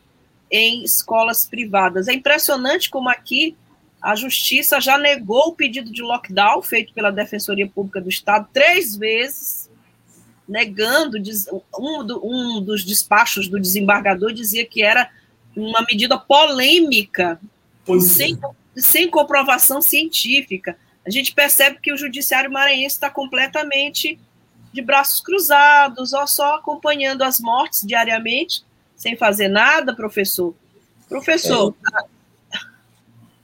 em 0.50 0.84
escolas 0.84 1.46
privadas. 1.46 2.08
É 2.08 2.14
impressionante 2.14 2.90
como 2.90 3.10
aqui 3.10 3.58
a 4.02 4.16
Justiça 4.16 4.80
já 4.80 4.98
negou 4.98 5.50
o 5.50 5.56
pedido 5.56 5.92
de 5.92 6.02
lockdown 6.02 6.62
feito 6.62 6.94
pela 6.94 7.12
Defensoria 7.12 7.68
Pública 7.68 8.00
do 8.00 8.10
Estado 8.10 8.48
três 8.54 8.96
vezes, 8.96 9.70
negando. 10.48 11.18
Um, 11.78 12.04
do, 12.06 12.22
um 12.26 12.62
dos 12.62 12.84
despachos 12.84 13.48
do 13.48 13.60
desembargador 13.60 14.32
dizia 14.34 14.66
que 14.66 14.82
era 14.82 15.10
uma 15.56 15.82
medida 15.82 16.18
polêmica, 16.18 17.40
sem, 18.02 18.36
é. 18.36 18.82
sem 18.82 19.10
comprovação 19.10 19.82
científica 19.82 20.78
a 21.10 21.10
gente 21.10 21.34
percebe 21.34 21.80
que 21.82 21.92
o 21.92 21.98
judiciário 21.98 22.52
maranhense 22.52 22.96
está 22.96 23.10
completamente 23.10 24.20
de 24.72 24.80
braços 24.80 25.20
cruzados, 25.20 26.14
ou 26.14 26.28
só 26.28 26.58
acompanhando 26.58 27.24
as 27.24 27.40
mortes 27.40 27.84
diariamente, 27.84 28.64
sem 28.96 29.18
fazer 29.18 29.48
nada, 29.48 29.96
professor. 29.96 30.54
Professor, 31.08 31.74
é. 31.96 32.04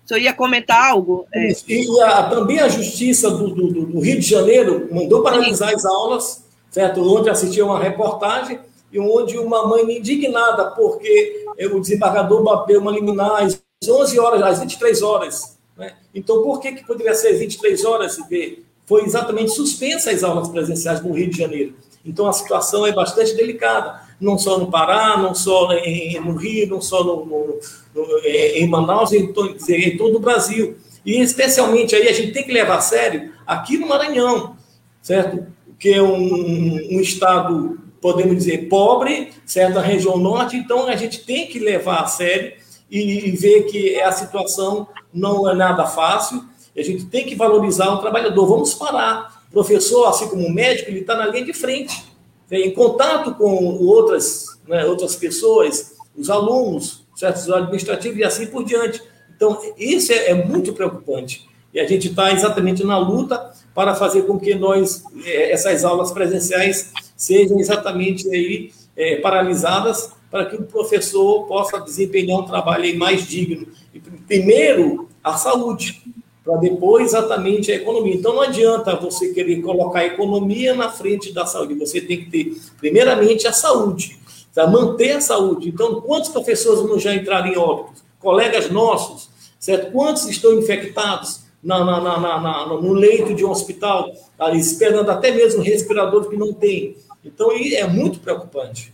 O 0.05 0.07
senhor 0.07 0.21
ia 0.21 0.33
comentar 0.33 0.91
algo? 0.91 1.25
É. 1.33 1.51
E 1.67 2.01
a, 2.01 2.23
também 2.29 2.59
a 2.59 2.69
Justiça 2.69 3.29
do, 3.31 3.49
do, 3.49 3.85
do, 3.87 3.99
Rio 3.99 4.19
de 4.19 4.27
Janeiro 4.27 4.87
mandou 4.91 5.23
paralisar 5.23 5.69
Sim. 5.69 5.75
as 5.75 5.85
aulas, 5.85 6.43
certo? 6.69 7.01
Onde 7.01 7.27
assisti 7.27 7.59
uma 7.59 7.79
reportagem 7.79 8.59
e 8.91 8.99
onde 8.99 9.35
uma 9.37 9.67
mãe 9.67 9.97
indignada 9.97 10.69
porque 10.71 11.45
o 11.73 11.79
desembargador 11.79 12.43
bateu 12.43 12.79
uma 12.79 12.91
liminar 12.91 13.43
às 13.43 13.59
11 13.83 14.19
horas, 14.19 14.41
às 14.43 14.59
23 14.59 15.01
horas, 15.01 15.57
né? 15.75 15.95
Então, 16.13 16.43
por 16.43 16.59
que, 16.59 16.73
que 16.73 16.85
poderia 16.85 17.15
ser 17.15 17.33
23 17.33 17.83
horas 17.83 18.17
e 18.29 18.63
Foi 18.85 19.03
exatamente 19.03 19.51
suspensa 19.51 20.11
as 20.11 20.23
aulas 20.23 20.47
presenciais 20.47 21.01
no 21.01 21.11
Rio 21.13 21.31
de 21.31 21.37
Janeiro. 21.39 21.73
Então, 22.05 22.27
a 22.27 22.33
situação 22.33 22.85
é 22.85 22.91
bastante 22.91 23.33
delicada, 23.33 24.01
não 24.19 24.37
só 24.37 24.57
no 24.57 24.71
Pará, 24.71 25.17
não 25.17 25.35
só 25.35 25.69
no 25.69 26.35
Rio, 26.35 26.67
não 26.69 26.81
só 26.81 27.03
no, 27.03 27.25
no, 27.25 27.59
no, 27.93 28.19
em 28.25 28.67
Manaus, 28.67 29.11
em, 29.11 29.33
em 29.69 29.97
todo 29.97 30.17
o 30.17 30.19
Brasil. 30.19 30.77
E, 31.05 31.19
especialmente, 31.21 31.95
aí 31.95 32.07
a 32.07 32.13
gente 32.13 32.31
tem 32.31 32.43
que 32.43 32.51
levar 32.51 32.77
a 32.77 32.81
sério 32.81 33.31
aqui 33.45 33.77
no 33.77 33.87
Maranhão, 33.87 34.55
certo? 35.01 35.45
Que 35.77 35.93
é 35.93 36.01
um, 36.01 36.97
um 36.97 36.99
estado, 36.99 37.79
podemos 38.01 38.35
dizer, 38.35 38.67
pobre, 38.69 39.31
certo? 39.45 39.77
A 39.77 39.81
região 39.81 40.17
norte, 40.17 40.57
então 40.57 40.87
a 40.87 40.95
gente 40.95 41.23
tem 41.23 41.47
que 41.47 41.59
levar 41.59 42.01
a 42.01 42.07
sério 42.07 42.53
e, 42.89 43.29
e 43.29 43.31
ver 43.31 43.63
que 43.63 43.99
a 44.01 44.11
situação 44.11 44.87
não 45.13 45.49
é 45.49 45.53
nada 45.53 45.85
fácil. 45.85 46.43
A 46.75 46.81
gente 46.81 47.05
tem 47.05 47.25
que 47.25 47.35
valorizar 47.35 47.93
o 47.93 47.99
trabalhador. 47.99 48.47
Vamos 48.47 48.73
parar. 48.73 49.43
O 49.49 49.51
professor, 49.51 50.07
assim 50.07 50.27
como 50.27 50.45
o 50.45 50.51
médico, 50.51 50.89
ele 50.89 51.01
está 51.01 51.15
na 51.15 51.27
linha 51.27 51.45
de 51.45 51.53
frente, 51.53 52.03
em 52.51 52.71
contato 52.73 53.35
com 53.35 53.77
outras, 53.77 54.59
né, 54.67 54.85
outras 54.85 55.15
pessoas, 55.15 55.95
os 56.15 56.29
alunos, 56.29 57.05
certos 57.15 57.49
administrativos 57.49 58.17
e 58.19 58.23
assim 58.23 58.47
por 58.47 58.63
diante. 58.63 59.01
Então, 59.35 59.59
isso 59.77 60.11
é, 60.11 60.29
é 60.29 60.33
muito 60.33 60.73
preocupante. 60.73 61.47
E 61.73 61.79
a 61.79 61.87
gente 61.87 62.07
está 62.07 62.31
exatamente 62.31 62.83
na 62.85 62.97
luta 62.97 63.51
para 63.73 63.93
fazer 63.95 64.23
com 64.23 64.39
que 64.39 64.55
nós, 64.55 65.03
é, 65.25 65.51
essas 65.51 65.83
aulas 65.83 66.11
presenciais 66.11 66.93
sejam 67.17 67.59
exatamente 67.59 68.29
aí, 68.29 68.71
é, 68.95 69.17
paralisadas 69.17 70.11
para 70.31 70.45
que 70.45 70.55
o 70.55 70.63
professor 70.63 71.45
possa 71.47 71.79
desempenhar 71.79 72.39
um 72.39 72.45
trabalho 72.45 72.97
mais 72.97 73.27
digno. 73.27 73.67
E, 73.93 73.99
primeiro, 73.99 75.09
a 75.23 75.33
saúde, 75.33 76.01
para 76.45 76.57
depois 76.57 77.07
exatamente 77.07 77.71
a 77.71 77.75
economia. 77.75 78.13
Então, 78.13 78.35
não 78.35 78.43
adianta 78.43 78.95
você 78.95 79.33
querer 79.33 79.61
colocar 79.63 79.99
a 79.99 80.05
economia 80.05 80.75
na 80.75 80.91
frente 80.91 81.33
da 81.33 81.43
saúde, 81.47 81.73
você 81.73 81.99
tem 81.99 82.23
que 82.23 82.29
ter, 82.29 82.55
primeiramente, 82.77 83.47
a 83.47 83.51
saúde, 83.51 84.19
para 84.53 84.67
manter 84.67 85.13
a 85.13 85.21
saúde. 85.21 85.69
Então, 85.69 85.99
quantos 86.01 86.29
professores 86.29 86.87
não 86.87 86.99
já 86.99 87.15
entraram 87.15 87.47
em 87.47 87.57
óbitos? 87.57 88.05
Colegas 88.19 88.69
nossos, 88.69 89.27
certo? 89.59 89.91
Quantos 89.91 90.29
estão 90.29 90.53
infectados? 90.53 91.43
Na, 91.63 91.83
na, 91.83 91.99
na, 91.99 92.19
na, 92.19 92.67
no 92.67 92.93
leito 92.93 93.33
de 93.33 93.43
um 93.43 93.49
hospital, 93.49 94.11
ali, 94.37 94.59
esperando 94.59 95.09
até 95.09 95.31
mesmo 95.31 95.63
respirador 95.63 96.29
que 96.29 96.37
não 96.37 96.53
tem. 96.53 96.95
Então, 97.23 97.49
é 97.51 97.87
muito 97.87 98.19
preocupante. 98.19 98.93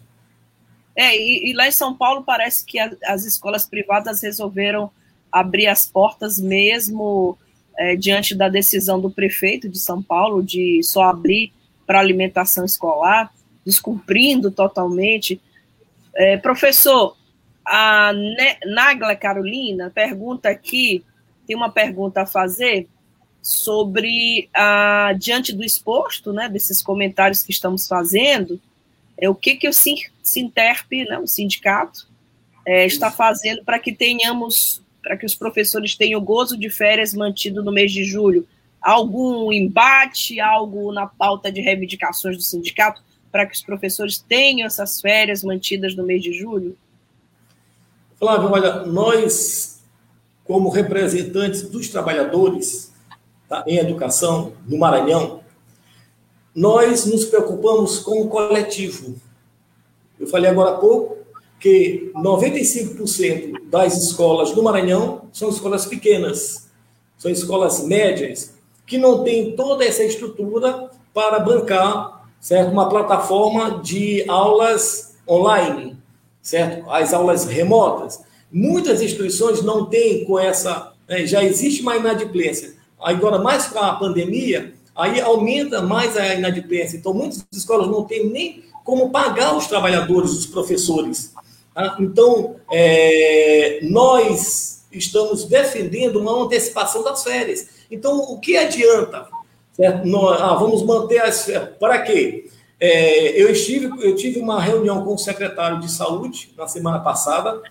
É, 0.95 1.13
e, 1.13 1.49
e, 1.49 1.53
lá 1.53 1.67
em 1.67 1.71
São 1.71 1.93
Paulo 1.93 2.23
parece 2.23 2.65
que 2.65 2.79
a, 2.79 2.95
as 3.03 3.25
escolas 3.25 3.65
privadas 3.65 4.21
resolveram 4.21 4.89
abrir 5.29 5.67
as 5.67 5.85
portas 5.85 6.39
mesmo 6.39 7.37
é, 7.77 7.95
diante 7.95 8.35
da 8.35 8.49
decisão 8.49 8.99
do 8.99 9.09
prefeito 9.09 9.69
de 9.69 9.79
São 9.79 10.01
Paulo 10.01 10.43
de 10.43 10.81
só 10.83 11.03
abrir 11.03 11.51
para 11.85 11.99
alimentação 11.99 12.65
escolar, 12.65 13.33
descumprindo 13.65 14.51
totalmente. 14.51 15.41
É, 16.15 16.37
professor, 16.37 17.15
a 17.65 18.11
Nagla 18.65 19.15
Carolina 19.15 19.91
pergunta 19.93 20.49
aqui, 20.49 21.03
tem 21.47 21.55
uma 21.55 21.71
pergunta 21.71 22.21
a 22.21 22.25
fazer 22.25 22.87
sobre, 23.41 24.49
a, 24.53 25.13
diante 25.17 25.51
do 25.53 25.63
exposto, 25.63 26.31
né, 26.31 26.47
desses 26.47 26.81
comentários 26.81 27.41
que 27.41 27.51
estamos 27.51 27.87
fazendo, 27.87 28.61
é 29.17 29.29
o 29.29 29.35
que, 29.35 29.55
que 29.55 29.67
o 29.67 29.73
Sinterp, 29.73 30.91
né, 30.91 31.17
o 31.17 31.27
sindicato, 31.27 32.07
é, 32.65 32.85
está 32.85 33.09
fazendo 33.09 33.63
para 33.63 33.79
que 33.79 33.91
tenhamos, 33.91 34.81
para 35.01 35.17
que 35.17 35.25
os 35.25 35.35
professores 35.35 35.95
tenham 35.95 36.23
gozo 36.23 36.57
de 36.57 36.69
férias 36.69 37.13
mantido 37.13 37.63
no 37.63 37.71
mês 37.71 37.91
de 37.91 38.03
julho? 38.03 38.47
Algum 38.81 39.51
embate, 39.51 40.39
algo 40.39 40.91
na 40.91 41.07
pauta 41.07 41.51
de 41.51 41.61
reivindicações 41.61 42.37
do 42.37 42.43
sindicato 42.43 43.01
para 43.31 43.45
que 43.45 43.55
os 43.55 43.61
professores 43.61 44.17
tenham 44.17 44.67
essas 44.67 44.99
férias 44.99 45.43
mantidas 45.43 45.95
no 45.95 46.03
mês 46.03 46.21
de 46.21 46.33
julho? 46.33 46.77
Flávio, 48.19 48.51
olha, 48.51 48.85
nós, 48.85 49.81
como 50.43 50.69
representantes 50.69 51.63
dos 51.63 51.87
trabalhadores 51.89 52.91
tá, 53.47 53.63
em 53.65 53.77
educação 53.77 54.53
no 54.67 54.77
Maranhão, 54.77 55.41
nós 56.53 57.05
nos 57.05 57.25
preocupamos 57.25 57.99
com 57.99 58.21
o 58.21 58.27
coletivo. 58.27 59.15
Eu 60.19 60.27
falei 60.27 60.49
agora 60.49 60.71
há 60.71 60.77
pouco 60.77 61.20
que 61.61 62.11
95% 62.15 63.69
das 63.69 63.95
escolas 63.95 64.51
do 64.51 64.63
Maranhão 64.63 65.29
são 65.31 65.49
escolas 65.49 65.85
pequenas, 65.85 66.67
são 67.17 67.31
escolas 67.31 67.85
médias, 67.85 68.55
que 68.85 68.97
não 68.97 69.23
têm 69.23 69.55
toda 69.55 69.85
essa 69.85 70.03
estrutura 70.03 70.89
para 71.13 71.39
bancar 71.39 72.25
certo? 72.41 72.71
uma 72.71 72.89
plataforma 72.89 73.79
de 73.83 74.25
aulas 74.27 75.13
online, 75.29 75.95
certo? 76.41 76.89
as 76.89 77.13
aulas 77.13 77.45
remotas. 77.45 78.19
Muitas 78.51 79.01
instituições 79.01 79.61
não 79.61 79.85
têm 79.85 80.25
com 80.25 80.37
essa, 80.37 80.91
né, 81.07 81.25
já 81.27 81.43
existe 81.43 81.83
uma 81.83 81.95
inadimplência. 81.95 82.73
Agora, 82.99 83.39
mais 83.39 83.67
com 83.67 83.79
a 83.79 83.93
pandemia, 83.93 84.73
aí 84.95 85.21
aumenta 85.21 85.81
mais 85.81 86.17
a 86.17 86.33
inadimplência. 86.35 86.97
Então, 86.97 87.13
muitas 87.13 87.45
escolas 87.51 87.87
não 87.87 88.03
têm 88.03 88.27
nem 88.27 88.63
como 88.83 89.11
pagar 89.11 89.55
os 89.55 89.67
trabalhadores, 89.67 90.31
os 90.31 90.45
professores. 90.45 91.33
Tá? 91.73 91.97
Então, 91.99 92.55
é, 92.71 93.79
nós 93.83 94.85
estamos 94.91 95.45
defendendo 95.45 96.17
uma 96.17 96.43
antecipação 96.43 97.03
das 97.03 97.23
férias. 97.23 97.67
Então, 97.89 98.19
o 98.19 98.39
que 98.39 98.57
adianta? 98.57 99.27
Nós, 100.05 100.41
ah, 100.41 100.53
vamos 100.55 100.83
manter 100.83 101.19
as 101.19 101.45
férias. 101.45 101.69
Para 101.79 101.99
quê? 102.01 102.49
É, 102.79 103.41
eu, 103.41 103.49
estive, 103.49 103.89
eu 104.05 104.15
tive 104.15 104.39
uma 104.39 104.59
reunião 104.59 105.03
com 105.03 105.13
o 105.13 105.17
secretário 105.17 105.79
de 105.79 105.91
saúde 105.91 106.51
na 106.57 106.67
semana 106.67 106.99
passada 106.99 107.61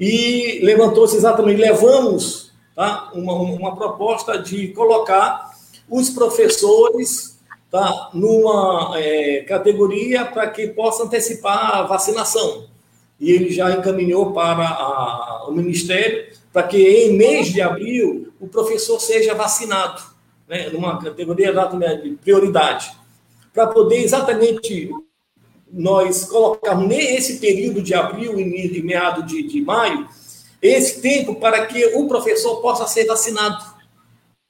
e 0.00 0.60
levantou-se 0.62 1.16
exatamente, 1.16 1.60
levamos 1.60 2.52
tá, 2.74 3.10
uma, 3.14 3.34
uma 3.34 3.76
proposta 3.76 4.38
de 4.38 4.68
colocar 4.68 5.50
os 5.88 6.10
professores 6.10 7.38
tá, 7.70 8.10
numa 8.14 8.92
é, 8.98 9.42
categoria 9.42 10.24
para 10.24 10.48
que 10.48 10.68
possa 10.68 11.04
antecipar 11.04 11.76
a 11.76 11.82
vacinação. 11.82 12.66
E 13.18 13.30
ele 13.30 13.50
já 13.50 13.70
encaminhou 13.72 14.32
para 14.32 14.66
a, 14.66 15.46
o 15.48 15.52
Ministério 15.52 16.26
para 16.52 16.64
que 16.64 16.78
em 16.78 17.16
mês 17.16 17.48
de 17.48 17.60
abril 17.60 18.32
o 18.38 18.46
professor 18.46 19.00
seja 19.00 19.34
vacinado, 19.34 20.00
né, 20.48 20.68
numa 20.70 21.00
categoria 21.02 21.52
de 21.52 22.10
prioridade, 22.22 22.92
para 23.52 23.66
poder 23.66 23.98
exatamente 23.98 24.90
nós 25.72 26.24
colocarmos 26.24 26.86
nesse 26.86 27.38
período 27.38 27.82
de 27.82 27.94
abril 27.94 28.38
e 28.38 28.82
meado 28.82 29.24
de, 29.24 29.42
de 29.42 29.60
maio, 29.62 30.06
esse 30.62 31.00
tempo 31.00 31.34
para 31.34 31.66
que 31.66 31.84
o 31.96 32.06
professor 32.06 32.60
possa 32.60 32.86
ser 32.86 33.06
vacinado 33.06 33.74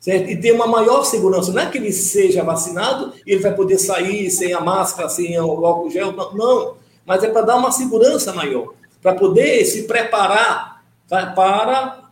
certo? 0.05 0.29
E 0.29 0.37
ter 0.37 0.53
uma 0.53 0.67
maior 0.67 1.03
segurança. 1.05 1.51
Não 1.51 1.63
é 1.63 1.71
que 1.71 1.79
ele 1.79 1.91
seja 1.91 2.45
vacinado 2.45 3.15
e 3.27 3.33
ele 3.33 3.41
vai 3.41 3.55
poder 3.55 3.79
sair 3.79 4.31
sem 4.31 4.53
a 4.53 4.61
máscara, 4.61 5.09
sem 5.09 5.39
o 5.41 5.65
álcool 5.65 5.91
gel, 5.91 6.13
não. 6.13 6.35
não. 6.35 6.84
Mas 7.05 7.23
é 7.23 7.29
para 7.29 7.43
dar 7.43 7.57
uma 7.57 7.71
segurança 7.71 8.33
maior, 8.33 8.75
para 9.03 9.15
poder 9.15 9.65
se 9.65 9.83
preparar 9.83 10.83
tá? 11.09 11.27
para 11.27 12.05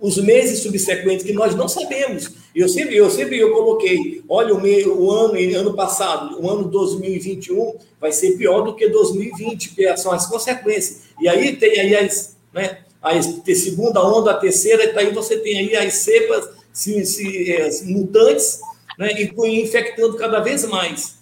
os 0.00 0.18
meses 0.18 0.60
subsequentes 0.60 1.24
que 1.24 1.32
nós 1.32 1.54
não 1.54 1.68
sabemos. 1.68 2.30
Eu 2.54 2.68
sempre, 2.68 2.96
eu 2.96 3.10
sempre 3.10 3.38
eu 3.38 3.52
coloquei, 3.52 4.22
olha 4.28 4.54
o, 4.54 4.60
meio, 4.60 4.98
o 4.98 5.10
ano, 5.10 5.34
ano 5.58 5.74
passado, 5.74 6.40
o 6.40 6.50
ano 6.50 6.64
2021 6.68 7.74
vai 8.00 8.12
ser 8.12 8.36
pior 8.36 8.62
do 8.62 8.74
que 8.74 8.88
2020, 8.88 9.74
que 9.74 9.96
são 9.96 10.12
as 10.12 10.26
consequências. 10.26 11.02
E 11.20 11.28
aí 11.28 11.56
tem 11.56 11.80
aí 11.80 11.96
as, 11.96 12.36
né, 12.52 12.78
a 13.02 13.20
segunda 13.22 14.02
onda, 14.04 14.32
a 14.32 14.36
terceira, 14.36 14.84
e 14.84 14.98
aí 14.98 15.12
você 15.12 15.38
tem 15.38 15.58
aí 15.58 15.76
as 15.76 15.94
cepas 15.94 16.48
se, 16.72 17.04
se, 17.04 17.52
é, 17.52 17.70
mutantes 17.84 18.60
né, 18.98 19.10
e 19.18 19.62
infectando 19.62 20.16
cada 20.16 20.40
vez 20.40 20.66
mais. 20.66 21.16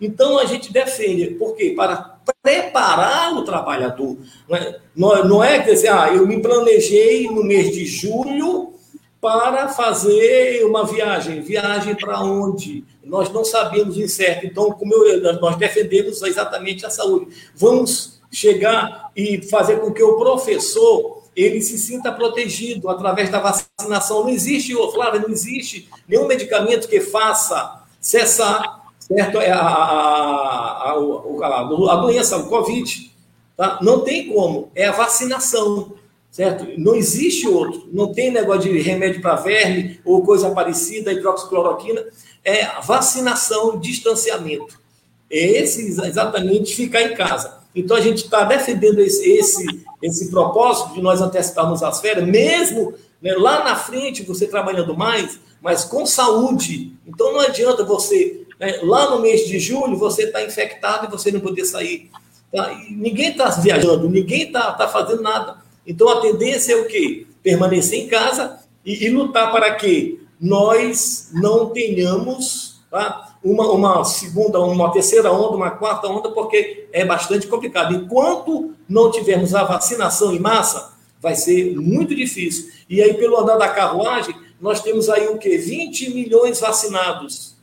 Então, 0.00 0.38
a 0.38 0.44
gente 0.44 0.72
defende, 0.72 1.26
por 1.34 1.56
quê? 1.56 1.72
Para 1.76 2.17
preparar 2.42 3.34
o 3.34 3.44
trabalhador. 3.44 4.16
Não 4.94 5.16
é, 5.16 5.24
não 5.24 5.44
é 5.44 5.58
dizer, 5.58 5.88
ah, 5.88 6.10
eu 6.12 6.26
me 6.26 6.40
planejei 6.40 7.28
no 7.28 7.44
mês 7.44 7.72
de 7.72 7.84
julho 7.86 8.74
para 9.20 9.68
fazer 9.68 10.64
uma 10.64 10.84
viagem. 10.84 11.40
Viagem 11.40 11.94
para 11.94 12.20
onde? 12.20 12.84
Nós 13.04 13.32
não 13.32 13.44
sabemos 13.44 13.96
o 13.96 14.02
incerto. 14.02 14.46
Então, 14.46 14.70
como 14.72 14.94
eu, 14.94 15.40
nós 15.40 15.56
defendemos 15.56 16.22
exatamente 16.22 16.86
a 16.86 16.90
saúde. 16.90 17.28
Vamos 17.54 18.20
chegar 18.30 19.10
e 19.16 19.42
fazer 19.48 19.80
com 19.80 19.92
que 19.92 20.02
o 20.02 20.18
professor 20.18 21.18
ele 21.34 21.60
se 21.62 21.78
sinta 21.78 22.10
protegido 22.10 22.88
através 22.88 23.30
da 23.30 23.38
vacinação. 23.38 24.22
Não 24.22 24.28
existe, 24.28 24.74
Flávio, 24.92 25.22
não 25.22 25.30
existe 25.30 25.88
nenhum 26.06 26.26
medicamento 26.26 26.88
que 26.88 27.00
faça 27.00 27.84
cessar 28.00 28.77
certo? 29.08 29.40
É 29.40 29.50
a, 29.50 29.60
a, 29.60 30.92
a, 30.92 31.60
a, 31.60 31.96
doença, 31.96 32.36
o 32.36 32.48
Covid. 32.48 33.10
Tá? 33.56 33.78
Não 33.82 34.00
tem 34.00 34.28
como, 34.28 34.70
é 34.74 34.86
a 34.86 34.92
vacinação. 34.92 35.92
Certo? 36.30 36.66
Não 36.78 36.94
existe 36.94 37.48
outro. 37.48 37.88
Não 37.90 38.12
tem 38.12 38.30
negócio 38.30 38.70
de 38.70 38.78
remédio 38.78 39.20
para 39.20 39.34
verme 39.34 39.98
ou 40.04 40.22
coisa 40.22 40.50
parecida, 40.50 41.12
hidroxicloroquina. 41.12 42.04
É 42.44 42.80
vacinação, 42.82 43.78
distanciamento. 43.78 44.78
Esse 45.30 45.88
exatamente 45.88 46.76
ficar 46.76 47.02
em 47.02 47.14
casa. 47.14 47.58
Então, 47.74 47.96
a 47.96 48.00
gente 48.00 48.24
está 48.24 48.44
defendendo 48.44 48.98
esse, 49.00 49.28
esse, 49.30 49.64
esse 50.02 50.30
propósito 50.30 50.94
de 50.94 51.02
nós 51.02 51.20
anteciparmos 51.20 51.82
as 51.82 52.00
férias, 52.00 52.26
mesmo 52.26 52.94
né, 53.20 53.34
lá 53.34 53.64
na 53.64 53.76
frente 53.76 54.22
você 54.22 54.46
trabalhando 54.46 54.96
mais, 54.96 55.38
mas 55.60 55.84
com 55.84 56.06
saúde. 56.06 56.92
Então, 57.06 57.32
não 57.32 57.40
adianta 57.40 57.84
você, 57.84 58.46
né, 58.58 58.80
lá 58.82 59.10
no 59.10 59.20
mês 59.20 59.46
de 59.46 59.58
julho, 59.58 59.96
você 59.96 60.24
estar 60.24 60.40
tá 60.40 60.44
infectado 60.44 61.06
e 61.06 61.10
você 61.10 61.30
não 61.30 61.40
poder 61.40 61.64
sair. 61.64 62.10
Tá? 62.50 62.74
ninguém 62.90 63.30
está 63.30 63.50
viajando, 63.50 64.08
ninguém 64.08 64.44
está 64.44 64.72
tá 64.72 64.88
fazendo 64.88 65.22
nada. 65.22 65.58
Então, 65.86 66.08
a 66.08 66.20
tendência 66.20 66.72
é 66.72 66.76
o 66.76 66.86
quê? 66.86 67.26
Permanecer 67.42 67.98
em 67.98 68.08
casa 68.08 68.58
e, 68.84 69.06
e 69.06 69.10
lutar 69.10 69.52
para 69.52 69.74
que 69.74 70.20
nós 70.40 71.30
não 71.32 71.70
tenhamos 71.70 72.80
tá? 72.90 73.36
uma, 73.42 73.70
uma 73.70 74.04
segunda, 74.04 74.60
uma 74.60 74.90
terceira 74.92 75.32
onda, 75.32 75.56
uma 75.56 75.70
quarta 75.70 76.08
onda, 76.08 76.30
porque 76.30 76.88
é 76.92 77.04
bastante 77.04 77.46
complicado. 77.46 77.94
Enquanto 77.94 78.74
não 78.88 79.10
tivermos 79.10 79.54
a 79.54 79.64
vacinação 79.64 80.34
em 80.34 80.38
massa, 80.38 80.92
vai 81.20 81.34
ser 81.34 81.76
muito 81.76 82.14
difícil. 82.14 82.70
E 82.88 83.02
aí, 83.02 83.14
pelo 83.14 83.38
andar 83.38 83.56
da 83.56 83.68
carruagem, 83.68 84.34
nós 84.60 84.80
temos 84.80 85.08
aí 85.08 85.28
o 85.28 85.38
quê? 85.38 85.58
20 85.58 86.14
milhões 86.14 86.60
vacinados. 86.60 87.56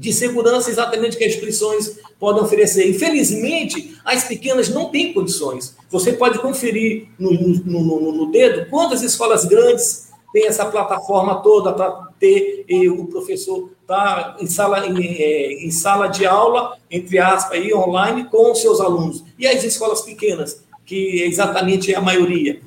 de 0.01 0.11
segurança 0.11 0.71
exatamente 0.71 1.15
que 1.15 1.23
as 1.23 1.29
instituições 1.29 1.99
podem 2.19 2.41
oferecer. 2.41 2.89
Infelizmente, 2.89 3.95
as 4.03 4.23
pequenas 4.23 4.67
não 4.67 4.89
têm 4.89 5.13
condições. 5.13 5.77
Você 5.91 6.13
pode 6.13 6.39
conferir 6.39 7.07
no, 7.19 7.31
no, 7.31 7.83
no, 7.83 8.11
no 8.11 8.31
dedo 8.31 8.67
quantas 8.67 9.03
escolas 9.03 9.45
grandes 9.45 10.09
tem 10.33 10.47
essa 10.47 10.65
plataforma 10.65 11.35
toda 11.43 11.71
para 11.71 11.91
ter 12.19 12.65
e 12.67 12.89
o 12.89 13.05
professor 13.05 13.69
tá 13.85 14.37
em 14.39 14.47
sala 14.47 14.87
em, 14.87 14.97
é, 14.97 15.65
em, 15.65 15.69
sala 15.69 16.07
de 16.07 16.25
aula 16.25 16.77
entre 16.89 17.19
aspas 17.19 17.59
aí 17.59 17.71
online 17.73 18.23
com 18.23 18.51
os 18.51 18.59
seus 18.59 18.79
alunos 18.79 19.25
e 19.37 19.45
as 19.45 19.61
escolas 19.63 20.01
pequenas 20.01 20.63
que 20.85 21.21
exatamente 21.23 21.93
é 21.93 21.97
a 21.97 22.01
maioria 22.01 22.61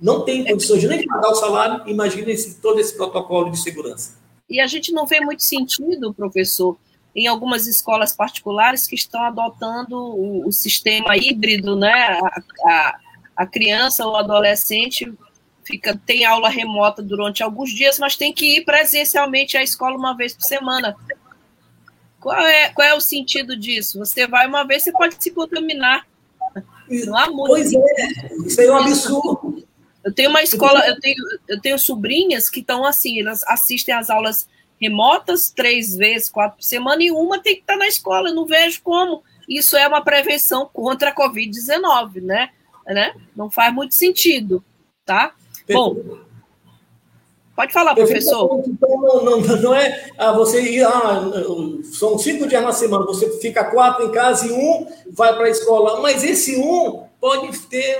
não 0.00 0.22
tem 0.22 0.42
condições 0.46 0.84
nem 0.84 1.00
de 1.00 1.06
pagar 1.06 1.32
o 1.32 1.34
salário 1.34 1.82
imagine 1.86 2.32
esse, 2.32 2.54
todo 2.62 2.80
esse 2.80 2.96
protocolo 2.96 3.50
de 3.50 3.60
segurança 3.60 4.14
e 4.48 4.60
a 4.60 4.66
gente 4.66 4.92
não 4.92 5.06
vê 5.06 5.20
muito 5.20 5.42
sentido 5.42 6.14
professor 6.14 6.78
em 7.14 7.26
algumas 7.26 7.66
escolas 7.66 8.12
particulares 8.12 8.86
que 8.86 8.94
estão 8.94 9.22
adotando 9.22 9.96
o, 9.96 10.46
o 10.46 10.52
sistema 10.52 11.16
híbrido 11.16 11.76
né 11.76 11.92
a, 12.20 12.42
a, 12.64 12.98
a 13.36 13.46
criança 13.46 14.06
ou 14.06 14.16
adolescente 14.16 15.12
fica 15.66 16.00
tem 16.06 16.24
aula 16.24 16.48
remota 16.48 17.02
durante 17.02 17.42
alguns 17.42 17.70
dias, 17.70 17.98
mas 17.98 18.16
tem 18.16 18.32
que 18.32 18.58
ir 18.58 18.64
presencialmente 18.64 19.56
à 19.56 19.62
escola 19.62 19.96
uma 19.96 20.16
vez 20.16 20.32
por 20.32 20.44
semana. 20.44 20.96
Qual 22.20 22.38
é, 22.38 22.68
qual 22.70 22.86
é 22.86 22.94
o 22.94 23.00
sentido 23.00 23.56
disso? 23.56 23.98
Você 23.98 24.26
vai 24.26 24.46
uma 24.46 24.64
vez, 24.64 24.84
você 24.84 24.92
pode 24.92 25.16
se 25.22 25.30
contaminar. 25.32 26.06
Não 26.88 27.16
há 27.16 27.26
muito. 27.26 27.48
Pois 27.48 27.72
é, 27.72 27.78
isso 28.46 28.60
é 28.60 28.70
um 28.70 28.76
absurdo. 28.76 29.65
Eu 30.06 30.14
tenho 30.14 30.30
uma 30.30 30.40
escola, 30.40 30.86
eu 30.86 31.00
tenho, 31.00 31.16
eu 31.48 31.60
tenho 31.60 31.76
sobrinhas 31.76 32.48
que 32.48 32.60
estão 32.60 32.84
assim, 32.84 33.20
elas 33.20 33.42
assistem 33.42 33.92
às 33.92 34.08
aulas 34.08 34.48
remotas 34.80 35.50
três 35.50 35.96
vezes, 35.96 36.30
quatro 36.30 36.58
por 36.58 36.62
semana, 36.62 37.02
e 37.02 37.10
uma 37.10 37.40
tem 37.40 37.56
que 37.56 37.62
estar 37.62 37.76
na 37.76 37.88
escola. 37.88 38.28
Eu 38.28 38.34
não 38.36 38.46
vejo 38.46 38.80
como. 38.84 39.24
Isso 39.48 39.76
é 39.76 39.88
uma 39.88 40.04
prevenção 40.04 40.70
contra 40.72 41.10
a 41.10 41.14
Covid-19, 41.14 42.22
né? 42.22 42.50
né? 42.86 43.16
Não 43.34 43.50
faz 43.50 43.74
muito 43.74 43.96
sentido, 43.96 44.64
tá? 45.04 45.34
Bom, 45.68 45.96
pode 47.56 47.72
falar, 47.72 47.94
professor. 47.94 48.62
Então, 48.66 49.00
não, 49.00 49.40
não, 49.40 49.40
não 49.40 49.74
é 49.74 50.10
ah, 50.18 50.32
você 50.32 50.60
ir, 50.60 50.84
ah, 50.84 51.22
são 51.92 52.18
cinco 52.18 52.46
dias 52.46 52.62
na 52.62 52.72
semana, 52.72 53.06
você 53.06 53.40
fica 53.40 53.64
quatro 53.64 54.04
em 54.04 54.12
casa 54.12 54.46
e 54.46 54.52
um 54.52 54.86
vai 55.10 55.34
para 55.34 55.46
a 55.46 55.50
escola, 55.50 56.00
mas 56.00 56.22
esse 56.22 56.56
um 56.56 57.06
pode 57.18 57.58
ter 57.66 57.98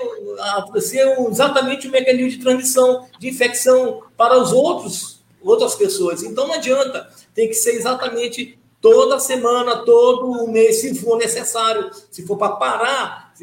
ser 0.81 1.19
exatamente 1.31 1.89
o 1.89 1.91
mecanismo 1.91 2.31
de 2.31 2.39
transmissão, 2.39 3.07
de 3.19 3.29
infecção 3.29 4.03
para 4.17 4.39
os 4.39 4.53
outros, 4.53 5.25
outras 5.43 5.75
pessoas. 5.75 6.23
Então 6.23 6.47
não 6.47 6.55
adianta, 6.55 7.09
tem 7.35 7.49
que 7.49 7.55
ser 7.55 7.73
exatamente 7.73 8.59
toda 8.81 9.19
semana, 9.19 9.79
todo 9.79 10.47
mês, 10.47 10.81
se 10.81 10.95
for 10.95 11.17
necessário, 11.17 11.91
se 12.11 12.25
for 12.25 12.37
para 12.37 12.51
parar, 12.51 13.35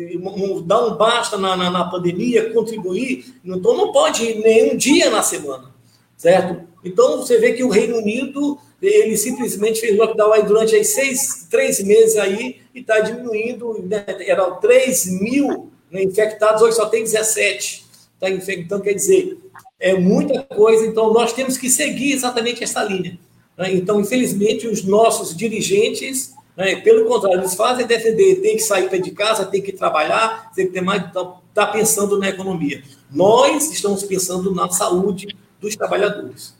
dar 0.66 0.86
um 0.86 0.96
basta 0.96 1.38
na, 1.38 1.56
na, 1.56 1.70
na, 1.70 1.84
pandemia, 1.90 2.54
contribuir, 2.54 3.36
então 3.44 3.76
não 3.76 3.92
pode 3.92 4.24
ir 4.24 4.40
nenhum 4.40 4.78
dia 4.78 5.10
na 5.10 5.22
semana, 5.22 5.73
certo? 6.18 6.68
Então 6.84 7.18
você 7.18 7.38
vê 7.38 7.54
que 7.54 7.64
o 7.64 7.70
Reino 7.70 7.98
Unido, 7.98 8.58
ele 8.82 9.18
simplesmente 9.18 9.80
fez 9.80 9.98
lockdown 9.98 10.34
aí 10.34 10.44
durante 10.44 10.76
aí 10.76 10.84
seis, 10.84 11.48
três 11.50 11.82
meses 11.82 12.18
aí 12.18 12.62
e 12.74 12.80
está 12.80 13.00
diminuindo, 13.00 13.86
né? 13.88 14.04
eram 14.20 14.60
3 14.60 15.22
mil 15.22 15.72
né, 15.92 16.04
infectados, 16.04 16.62
hoje 16.62 16.76
só 16.76 16.88
tem 16.88 17.04
17. 17.04 17.86
Tá? 18.20 18.30
Então, 18.30 18.80
quer 18.82 18.94
dizer, 18.94 19.38
é 19.80 19.94
muita 19.94 20.42
coisa, 20.44 20.86
então 20.86 21.14
nós 21.14 21.34
temos 21.34 21.58
que 21.58 21.70
seguir 21.70 22.14
exatamente 22.14 22.64
essa 22.64 22.84
linha. 22.84 23.20
Né? 23.58 23.74
Então, 23.74 24.02
infelizmente, 24.02 24.68
os 24.68 24.84
nossos 24.84 25.36
dirigentes, 25.36 26.34
né, 26.58 26.78
pelo 26.78 27.06
contrário, 27.06 27.40
eles 27.40 27.54
fazem 27.54 27.86
defender, 27.86 28.42
tem 28.42 28.56
que 28.56 28.64
sair 28.64 28.90
de 29.02 29.12
casa, 29.12 29.46
tem 29.46 29.62
que 29.62 29.72
trabalhar, 29.72 30.52
tem 30.56 30.68
que 30.68 30.74
ter 30.74 30.82
mais, 30.82 31.04
então, 31.04 31.40
está 31.50 31.68
pensando 31.68 32.18
na 32.18 32.30
economia. 32.30 32.84
Nós 33.12 33.72
estamos 33.72 34.04
pensando 34.04 34.54
na 34.54 34.70
saúde 34.70 35.28
dos 35.64 35.76
trabalhadores. 35.76 36.56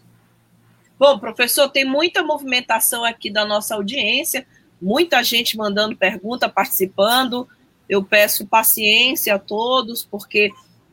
Bom, 0.98 1.20
professor, 1.20 1.70
tem 1.70 1.86
muita 1.86 2.24
movimentação 2.24 3.04
aqui 3.04 3.30
da 3.30 3.46
nossa 3.46 3.76
audiência, 3.76 4.48
muita 4.82 5.22
gente 5.24 5.58
mandando 5.58 5.96
pergunta, 5.96 6.48
participando. 6.48 7.48
Eu 7.90 8.04
peço 8.04 8.48
paciência 8.48 9.36
a 9.36 9.40
todos, 9.40 10.06
porque 10.06 10.52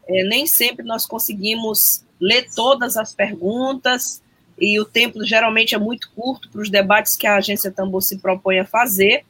é, 0.08 0.24
nem 0.24 0.46
sempre 0.46 0.84
nós 0.84 1.06
conseguimos 1.06 2.04
ler 2.20 2.48
todas 2.54 2.96
as 2.96 3.14
perguntas 3.14 4.20
e 4.58 4.78
o 4.78 4.84
tempo 4.84 5.24
geralmente 5.24 5.74
é 5.74 5.78
muito 5.78 6.10
curto 6.10 6.50
para 6.50 6.60
os 6.60 6.68
debates 6.68 7.16
que 7.16 7.26
a 7.26 7.36
agência 7.36 7.70
Tambor 7.70 8.02
se 8.02 8.18
propõe 8.18 8.58
a 8.58 8.66
fazer. 8.66 9.24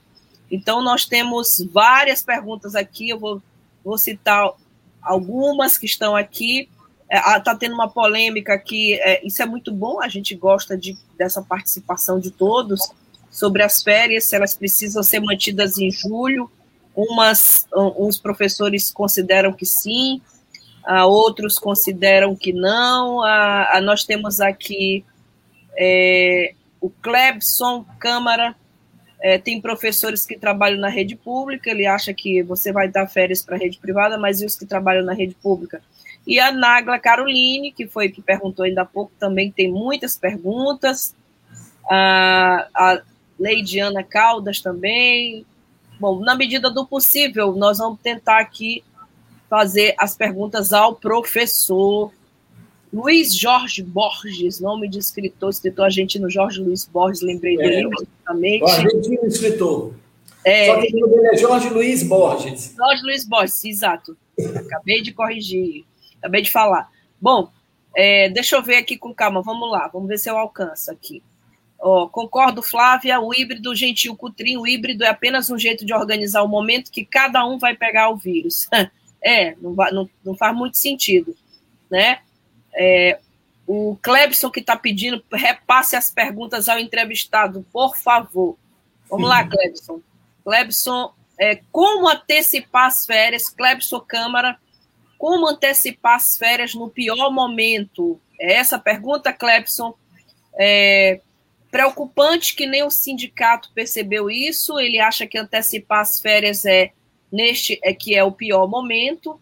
Então, 0.50 0.82
nós 0.82 1.04
temos 1.04 1.64
várias 1.72 2.22
perguntas 2.22 2.74
aqui, 2.74 3.10
eu 3.10 3.18
vou, 3.18 3.42
vou 3.84 3.96
citar 3.96 4.50
algumas 5.00 5.78
que 5.78 5.86
estão 5.86 6.16
aqui. 6.16 6.68
Está 7.10 7.36
é, 7.36 7.40
tá 7.40 7.54
tendo 7.56 7.74
uma 7.74 7.88
polêmica 7.88 8.54
aqui, 8.54 8.94
é, 8.94 9.26
isso 9.26 9.42
é 9.42 9.46
muito 9.46 9.72
bom, 9.72 10.00
a 10.00 10.08
gente 10.08 10.34
gosta 10.34 10.76
de, 10.76 10.96
dessa 11.18 11.42
participação 11.42 12.20
de 12.20 12.30
todos, 12.30 12.80
sobre 13.30 13.62
as 13.62 13.82
férias, 13.82 14.24
se 14.24 14.36
elas 14.36 14.54
precisam 14.54 15.02
ser 15.02 15.20
mantidas 15.20 15.78
em 15.78 15.90
julho. 15.90 16.50
Umas, 16.94 17.66
uns 17.72 18.18
professores 18.18 18.90
consideram 18.90 19.52
que 19.52 19.64
sim, 19.64 20.20
outros 21.06 21.56
consideram 21.56 22.34
que 22.34 22.52
não. 22.52 23.22
nós 23.82 24.04
temos 24.04 24.40
aqui 24.40 25.04
é, 25.76 26.54
o 26.80 26.90
Clebson 26.90 27.84
Câmara 27.98 28.54
é, 29.22 29.38
tem 29.38 29.60
professores 29.60 30.24
que 30.24 30.38
trabalham 30.38 30.78
na 30.78 30.88
rede 30.88 31.14
pública, 31.14 31.70
ele 31.70 31.86
acha 31.86 32.12
que 32.14 32.42
você 32.42 32.72
vai 32.72 32.88
dar 32.88 33.06
férias 33.06 33.42
para 33.42 33.56
a 33.56 33.58
rede 33.58 33.78
privada, 33.78 34.18
mas 34.18 34.40
e 34.40 34.46
os 34.46 34.56
que 34.56 34.64
trabalham 34.64 35.04
na 35.04 35.12
rede 35.12 35.34
pública? 35.34 35.82
E 36.26 36.38
a 36.38 36.52
Nagla 36.52 36.98
Caroline, 36.98 37.72
que 37.72 37.86
foi 37.86 38.08
que 38.08 38.22
perguntou 38.22 38.64
ainda 38.64 38.82
há 38.82 38.86
pouco, 38.86 39.12
também 39.18 39.50
tem 39.50 39.70
muitas 39.70 40.16
perguntas. 40.16 41.14
A, 41.90 42.68
a 42.74 43.02
Leidiana 43.38 44.02
Caldas 44.02 44.60
também. 44.60 45.44
Bom, 45.98 46.20
na 46.20 46.34
medida 46.34 46.70
do 46.70 46.86
possível, 46.86 47.52
nós 47.54 47.78
vamos 47.78 48.00
tentar 48.00 48.40
aqui 48.40 48.84
fazer 49.48 49.94
as 49.98 50.16
perguntas 50.16 50.72
ao 50.72 50.94
professor 50.94 52.12
Luiz 52.92 53.34
Jorge 53.34 53.82
Borges, 53.82 54.60
nome 54.60 54.88
de 54.88 54.98
escritor, 54.98 55.50
escritor 55.50 55.84
argentino 55.84 56.28
Jorge 56.28 56.60
Luiz 56.60 56.84
Borges, 56.84 57.22
lembrei 57.22 57.54
é, 57.54 57.58
dele 57.58 57.90
justamente. 57.90 58.70
Argentino 58.70 59.26
escritor. 59.26 59.94
É, 60.44 60.66
Só 60.66 60.80
que 60.80 60.96
o 60.96 61.00
nome 61.00 61.14
dele 61.14 61.28
é 61.28 61.36
Jorge 61.36 61.68
Luiz 61.68 62.02
Borges. 62.02 62.74
Jorge 62.76 63.02
Luiz 63.02 63.28
Borges, 63.28 63.64
exato. 63.64 64.16
Acabei 64.56 65.02
de 65.02 65.12
corrigir, 65.12 65.84
acabei 66.20 66.42
de 66.42 66.50
falar. 66.50 66.90
Bom, 67.20 67.50
é, 67.96 68.28
deixa 68.28 68.56
eu 68.56 68.62
ver 68.62 68.76
aqui 68.76 68.96
com 68.96 69.12
calma, 69.12 69.42
vamos 69.42 69.70
lá, 69.70 69.88
vamos 69.88 70.08
ver 70.08 70.18
se 70.18 70.30
eu 70.30 70.38
alcanço 70.38 70.90
aqui. 70.90 71.22
Oh, 71.78 72.08
concordo, 72.08 72.62
Flávia, 72.62 73.20
o 73.20 73.34
híbrido 73.34 73.74
gentil 73.74 74.14
cutrim, 74.14 74.56
o 74.56 74.66
híbrido 74.66 75.02
é 75.02 75.08
apenas 75.08 75.50
um 75.50 75.58
jeito 75.58 75.84
de 75.84 75.94
organizar 75.94 76.42
o 76.42 76.48
momento 76.48 76.90
que 76.90 77.04
cada 77.04 77.44
um 77.46 77.58
vai 77.58 77.74
pegar 77.74 78.10
o 78.10 78.16
vírus. 78.16 78.68
É, 79.22 79.54
não, 79.60 79.74
não, 79.92 80.10
não 80.24 80.34
faz 80.34 80.56
muito 80.56 80.78
sentido, 80.78 81.36
né? 81.90 82.20
É, 82.74 83.18
o 83.66 83.96
Clebson 84.02 84.50
que 84.50 84.60
está 84.60 84.76
pedindo, 84.76 85.22
repasse 85.30 85.94
as 85.94 86.10
perguntas 86.10 86.70
ao 86.70 86.78
entrevistado, 86.78 87.64
por 87.70 87.96
favor. 87.96 88.56
Vamos 89.10 89.28
lá, 89.28 89.46
Clebson. 89.46 90.00
Clebson, 90.42 91.12
é, 91.38 91.60
como 91.70 92.08
antecipar 92.08 92.86
as 92.86 93.04
férias? 93.04 93.48
Clebson 93.48 94.00
Câmara, 94.00 94.58
como 95.20 95.46
antecipar 95.46 96.14
as 96.14 96.38
férias 96.38 96.74
no 96.74 96.88
pior 96.88 97.30
momento? 97.30 98.18
É 98.40 98.54
essa 98.54 98.78
pergunta, 98.78 99.34
Clebson. 99.34 99.92
É, 100.58 101.20
preocupante 101.70 102.56
que 102.56 102.64
nem 102.64 102.82
o 102.82 102.90
sindicato 102.90 103.70
percebeu 103.74 104.30
isso. 104.30 104.80
Ele 104.80 104.98
acha 104.98 105.26
que 105.26 105.36
antecipar 105.36 106.00
as 106.00 106.18
férias 106.18 106.64
é 106.64 106.92
neste 107.30 107.78
é 107.84 107.92
que 107.92 108.14
é 108.14 108.24
o 108.24 108.32
pior 108.32 108.66
momento 108.66 109.38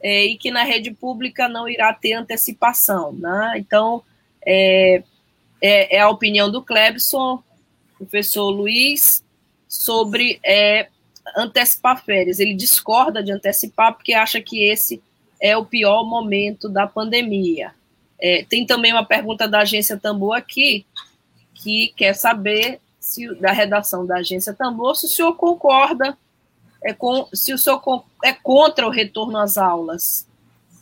é, 0.00 0.26
e 0.26 0.38
que 0.38 0.52
na 0.52 0.62
rede 0.62 0.92
pública 0.92 1.48
não 1.48 1.68
irá 1.68 1.92
ter 1.92 2.12
antecipação. 2.12 3.12
Né? 3.12 3.54
Então, 3.56 4.04
é, 4.46 5.02
é, 5.60 5.96
é 5.96 5.98
a 5.98 6.08
opinião 6.08 6.48
do 6.48 6.62
Clebson, 6.62 7.42
professor 7.98 8.48
Luiz, 8.48 9.24
sobre 9.66 10.38
é, 10.46 10.86
antecipar 11.36 12.04
férias. 12.04 12.38
Ele 12.38 12.54
discorda 12.54 13.24
de 13.24 13.32
antecipar 13.32 13.92
porque 13.92 14.14
acha 14.14 14.40
que 14.40 14.62
esse 14.62 15.02
é 15.40 15.56
o 15.56 15.64
pior 15.64 16.04
momento 16.04 16.68
da 16.68 16.86
pandemia. 16.86 17.72
É, 18.18 18.44
tem 18.48 18.64
também 18.64 18.92
uma 18.92 19.04
pergunta 19.04 19.46
da 19.46 19.60
agência 19.60 19.96
Tambor 19.96 20.36
aqui, 20.36 20.86
que 21.54 21.92
quer 21.96 22.14
saber 22.14 22.80
se 22.98 23.34
da 23.36 23.52
redação 23.52 24.06
da 24.06 24.16
agência 24.16 24.54
Tambor 24.54 24.96
se 24.96 25.06
o 25.06 25.08
senhor 25.08 25.34
concorda 25.34 26.16
é 26.82 26.92
com, 26.92 27.28
se 27.32 27.52
o 27.52 27.58
senhor 27.58 27.82
é 28.24 28.32
contra 28.32 28.86
o 28.86 28.90
retorno 28.90 29.38
às 29.38 29.58
aulas. 29.58 30.26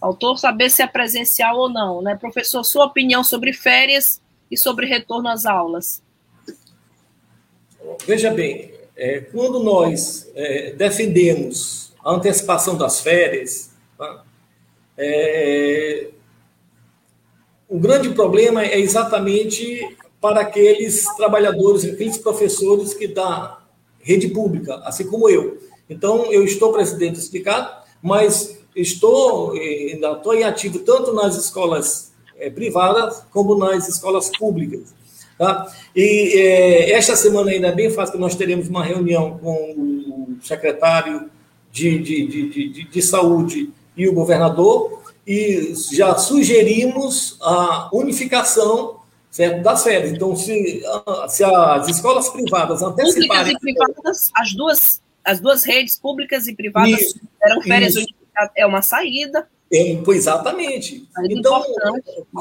Autor 0.00 0.38
saber 0.38 0.70
se 0.70 0.82
é 0.82 0.86
presencial 0.86 1.56
ou 1.56 1.68
não, 1.68 2.02
né? 2.02 2.14
Professor, 2.14 2.62
sua 2.62 2.84
opinião 2.84 3.24
sobre 3.24 3.52
férias 3.54 4.20
e 4.50 4.56
sobre 4.56 4.86
retorno 4.86 5.28
às 5.28 5.46
aulas. 5.46 6.02
Veja 8.06 8.30
bem, 8.30 8.74
é, 8.96 9.20
quando 9.20 9.60
nós 9.60 10.30
é, 10.34 10.72
defendemos 10.72 11.92
a 12.04 12.12
antecipação 12.12 12.76
das 12.76 13.00
férias? 13.00 13.73
É, 14.96 16.08
o 17.68 17.78
grande 17.78 18.10
problema 18.10 18.62
é 18.62 18.78
exatamente 18.78 19.96
para 20.20 20.40
aqueles 20.40 21.04
trabalhadores, 21.16 21.84
aqueles 21.84 22.16
professores 22.16 22.94
que 22.94 23.06
da 23.06 23.58
rede 24.00 24.28
pública, 24.28 24.76
assim 24.84 25.06
como 25.06 25.28
eu. 25.28 25.58
Então, 25.88 26.32
eu 26.32 26.44
estou 26.44 26.72
presidente 26.72 27.14
do 27.14 27.20
sindicato, 27.20 27.84
mas 28.02 28.58
estou, 28.74 29.52
ainda 29.52 30.12
estou 30.12 30.34
em 30.34 30.44
ativo 30.44 30.78
tanto 30.80 31.12
nas 31.12 31.36
escolas 31.36 32.12
é, 32.38 32.48
privadas 32.50 33.22
como 33.30 33.56
nas 33.56 33.88
escolas 33.88 34.30
públicas. 34.36 34.94
Tá? 35.38 35.66
E 35.94 36.32
é, 36.38 36.92
esta 36.92 37.16
semana 37.16 37.50
ainda 37.50 37.68
é 37.68 37.72
bem 37.72 37.90
fácil 37.90 38.18
nós 38.18 38.34
teremos 38.34 38.68
uma 38.68 38.84
reunião 38.84 39.38
com 39.38 39.54
o 39.54 40.36
secretário 40.42 41.28
de, 41.72 41.98
de, 41.98 42.26
de, 42.26 42.68
de, 42.68 42.84
de 42.84 43.02
saúde 43.02 43.72
e 43.96 44.08
o 44.08 44.12
governador, 44.12 45.02
e 45.26 45.74
já 45.92 46.16
sugerimos 46.16 47.38
a 47.40 47.88
unificação 47.92 49.00
certo, 49.30 49.62
das 49.62 49.82
férias. 49.82 50.12
Então, 50.12 50.36
se, 50.36 50.82
se 51.28 51.44
as 51.44 51.88
escolas 51.88 52.28
privadas 52.28 52.82
anteciparem... 52.82 53.54
E 53.54 53.58
privadas, 53.58 54.30
as 54.34 54.52
duas, 54.52 55.02
as 55.24 55.40
duas 55.40 55.64
redes 55.64 55.98
públicas 55.98 56.46
e 56.46 56.54
privadas 56.54 57.00
isso, 57.00 57.20
eram 57.42 57.62
férias 57.62 57.94
isso. 57.94 58.00
unificadas. 58.00 58.52
É 58.56 58.66
uma 58.66 58.82
saída. 58.82 59.48
É, 59.72 59.98
exatamente. 60.08 61.08
Então, 61.30 61.62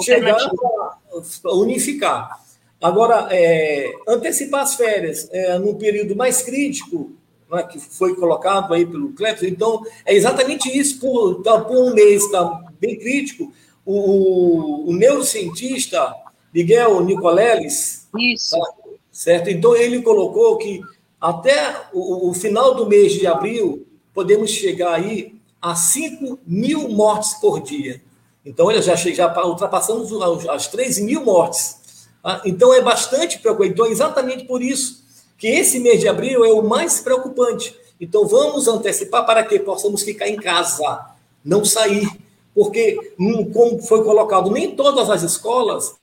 chegar 0.01 0.37
a 0.37 1.53
unificar. 1.55 2.43
Agora, 2.81 3.27
é, 3.31 3.91
antecipar 4.07 4.61
as 4.61 4.75
férias 4.75 5.29
é, 5.31 5.57
num 5.57 5.75
período 5.75 6.15
mais 6.15 6.41
crítico, 6.41 7.13
né, 7.53 7.63
que 7.63 7.79
foi 7.79 8.15
colocado 8.15 8.73
aí 8.73 8.85
pelo 8.85 9.13
Clepton, 9.13 9.45
então 9.45 9.85
é 10.05 10.13
exatamente 10.13 10.75
isso, 10.75 10.99
por, 10.99 11.41
tá, 11.43 11.59
por 11.59 11.77
um 11.77 11.93
mês 11.93 12.29
tá 12.29 12.63
bem 12.79 12.97
crítico, 12.97 13.53
o, 13.85 14.89
o 14.89 14.93
neurocientista 14.93 16.13
Miguel 16.53 17.03
Nicoleles, 17.03 18.07
isso. 18.17 18.57
Tá, 18.57 18.65
certo? 19.11 19.49
Então 19.49 19.75
ele 19.75 20.01
colocou 20.01 20.57
que 20.57 20.81
até 21.19 21.87
o, 21.93 22.29
o 22.29 22.33
final 22.33 22.75
do 22.75 22.85
mês 22.85 23.13
de 23.13 23.25
abril 23.27 23.87
podemos 24.13 24.51
chegar 24.51 24.93
aí 24.93 25.35
a 25.61 25.75
5 25.75 26.39
mil 26.45 26.89
mortes 26.89 27.33
por 27.35 27.61
dia. 27.61 28.01
Então, 28.45 28.65
olha, 28.65 28.81
já, 28.81 28.95
já 28.95 29.45
ultrapassamos 29.45 30.11
as 30.49 30.67
3 30.67 30.99
mil 30.99 31.23
mortes. 31.23 32.09
Ah, 32.21 32.41
então 32.43 32.73
é 32.73 32.81
bastante 32.81 33.39
preocupante. 33.39 33.71
Então, 33.71 33.85
é 33.85 33.89
exatamente 33.89 34.43
por 34.43 34.61
isso 34.61 35.02
que 35.43 35.49
esse 35.49 35.77
mês 35.77 35.99
de 35.99 36.07
abril 36.07 36.45
é 36.45 36.53
o 36.53 36.63
mais 36.63 37.01
preocupante. 37.01 37.75
Então, 37.99 38.25
vamos 38.25 38.65
antecipar 38.65 39.25
para 39.25 39.43
que 39.43 39.59
possamos 39.59 40.01
ficar 40.01 40.29
em 40.29 40.37
casa, 40.37 41.05
não 41.43 41.65
sair. 41.65 42.07
Porque, 42.55 43.13
como 43.51 43.77
foi 43.83 44.05
colocado, 44.05 44.49
nem 44.49 44.73
todas 44.73 45.09
as 45.09 45.21
escolas 45.21 45.95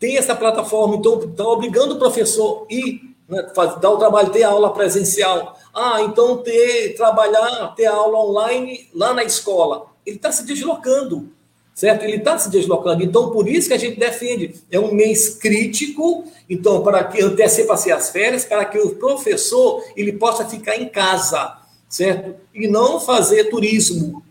têm 0.00 0.16
essa 0.16 0.34
plataforma, 0.34 0.96
então 0.96 1.20
estão 1.20 1.46
obrigando 1.46 1.94
o 1.94 1.98
professor 2.00 2.66
ir, 2.68 3.02
né, 3.28 3.40
dar 3.80 3.90
o 3.90 3.98
trabalho, 3.98 4.30
ter 4.30 4.42
aula 4.42 4.72
presencial. 4.72 5.56
Ah, 5.72 6.02
então 6.02 6.38
ter, 6.38 6.96
trabalhar, 6.96 7.72
ter 7.76 7.86
aula 7.86 8.18
online 8.18 8.90
lá 8.92 9.14
na 9.14 9.22
escola. 9.22 9.86
Ele 10.04 10.16
está 10.16 10.32
se 10.32 10.44
deslocando 10.44 11.32
certo? 11.76 12.04
Ele 12.04 12.16
está 12.16 12.38
se 12.38 12.50
deslocando. 12.50 13.04
Então, 13.04 13.30
por 13.30 13.46
isso 13.46 13.68
que 13.68 13.74
a 13.74 13.78
gente 13.78 14.00
defende. 14.00 14.54
É 14.70 14.80
um 14.80 14.94
mês 14.94 15.28
crítico, 15.28 16.24
então, 16.48 16.82
para 16.82 17.04
que 17.04 17.22
antecipa-se 17.22 17.92
as 17.92 18.08
férias, 18.08 18.46
para 18.46 18.64
que 18.64 18.78
o 18.78 18.96
professor 18.96 19.84
ele 19.94 20.14
possa 20.14 20.46
ficar 20.46 20.76
em 20.76 20.88
casa, 20.88 21.58
certo? 21.86 22.34
E 22.54 22.66
não 22.66 22.98
fazer 22.98 23.50
turismo. 23.50 24.24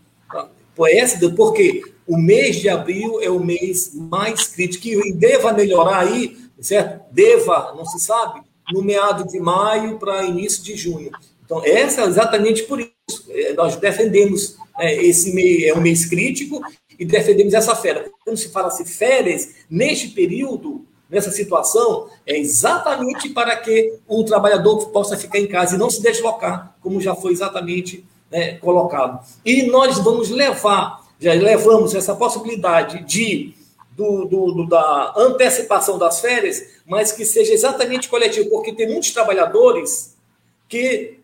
Porque 1.36 1.82
o 2.06 2.18
mês 2.18 2.56
de 2.56 2.68
abril 2.68 3.22
é 3.22 3.30
o 3.30 3.42
mês 3.42 3.92
mais 3.94 4.48
crítico 4.48 5.06
e 5.06 5.12
deva 5.12 5.52
melhorar 5.52 6.00
aí, 6.00 6.36
certo? 6.60 7.00
Deva, 7.12 7.72
não 7.76 7.86
se 7.86 8.00
sabe, 8.00 8.40
no 8.72 8.82
meado 8.82 9.24
de 9.26 9.38
maio 9.38 9.98
para 9.98 10.24
início 10.24 10.64
de 10.64 10.74
junho. 10.74 11.12
Então, 11.44 11.64
essa 11.64 12.02
é 12.02 12.06
exatamente 12.06 12.64
por 12.64 12.80
isso. 12.80 12.90
É, 13.30 13.52
nós 13.52 13.76
defendemos 13.76 14.56
é, 14.80 15.04
esse 15.04 15.32
mês, 15.32 15.62
é 15.62 15.74
um 15.74 15.80
mês 15.80 16.04
crítico 16.04 16.60
e 16.98 17.04
defendemos 17.04 17.54
essa 17.54 17.74
férias. 17.74 18.10
Quando 18.24 18.36
se 18.36 18.48
fala 18.48 18.68
assim, 18.68 18.84
férias, 18.84 19.54
neste 19.68 20.08
período, 20.08 20.84
nessa 21.08 21.30
situação, 21.30 22.08
é 22.26 22.36
exatamente 22.36 23.28
para 23.30 23.56
que 23.56 23.94
o 24.06 24.24
trabalhador 24.24 24.88
possa 24.88 25.16
ficar 25.16 25.38
em 25.38 25.46
casa 25.46 25.76
e 25.76 25.78
não 25.78 25.90
se 25.90 26.02
deslocar, 26.02 26.76
como 26.80 27.00
já 27.00 27.14
foi 27.14 27.32
exatamente 27.32 28.04
né, 28.30 28.54
colocado. 28.58 29.24
E 29.44 29.64
nós 29.64 29.98
vamos 29.98 30.30
levar, 30.30 31.04
já 31.20 31.32
levamos 31.32 31.94
essa 31.94 32.14
possibilidade 32.14 33.04
de 33.04 33.54
do, 33.96 34.26
do, 34.26 34.52
do, 34.52 34.66
da 34.66 35.14
antecipação 35.16 35.96
das 35.96 36.20
férias, 36.20 36.62
mas 36.84 37.12
que 37.12 37.24
seja 37.24 37.54
exatamente 37.54 38.10
coletivo, 38.10 38.50
porque 38.50 38.74
tem 38.74 38.86
muitos 38.86 39.10
trabalhadores 39.10 40.14
que 40.68 41.18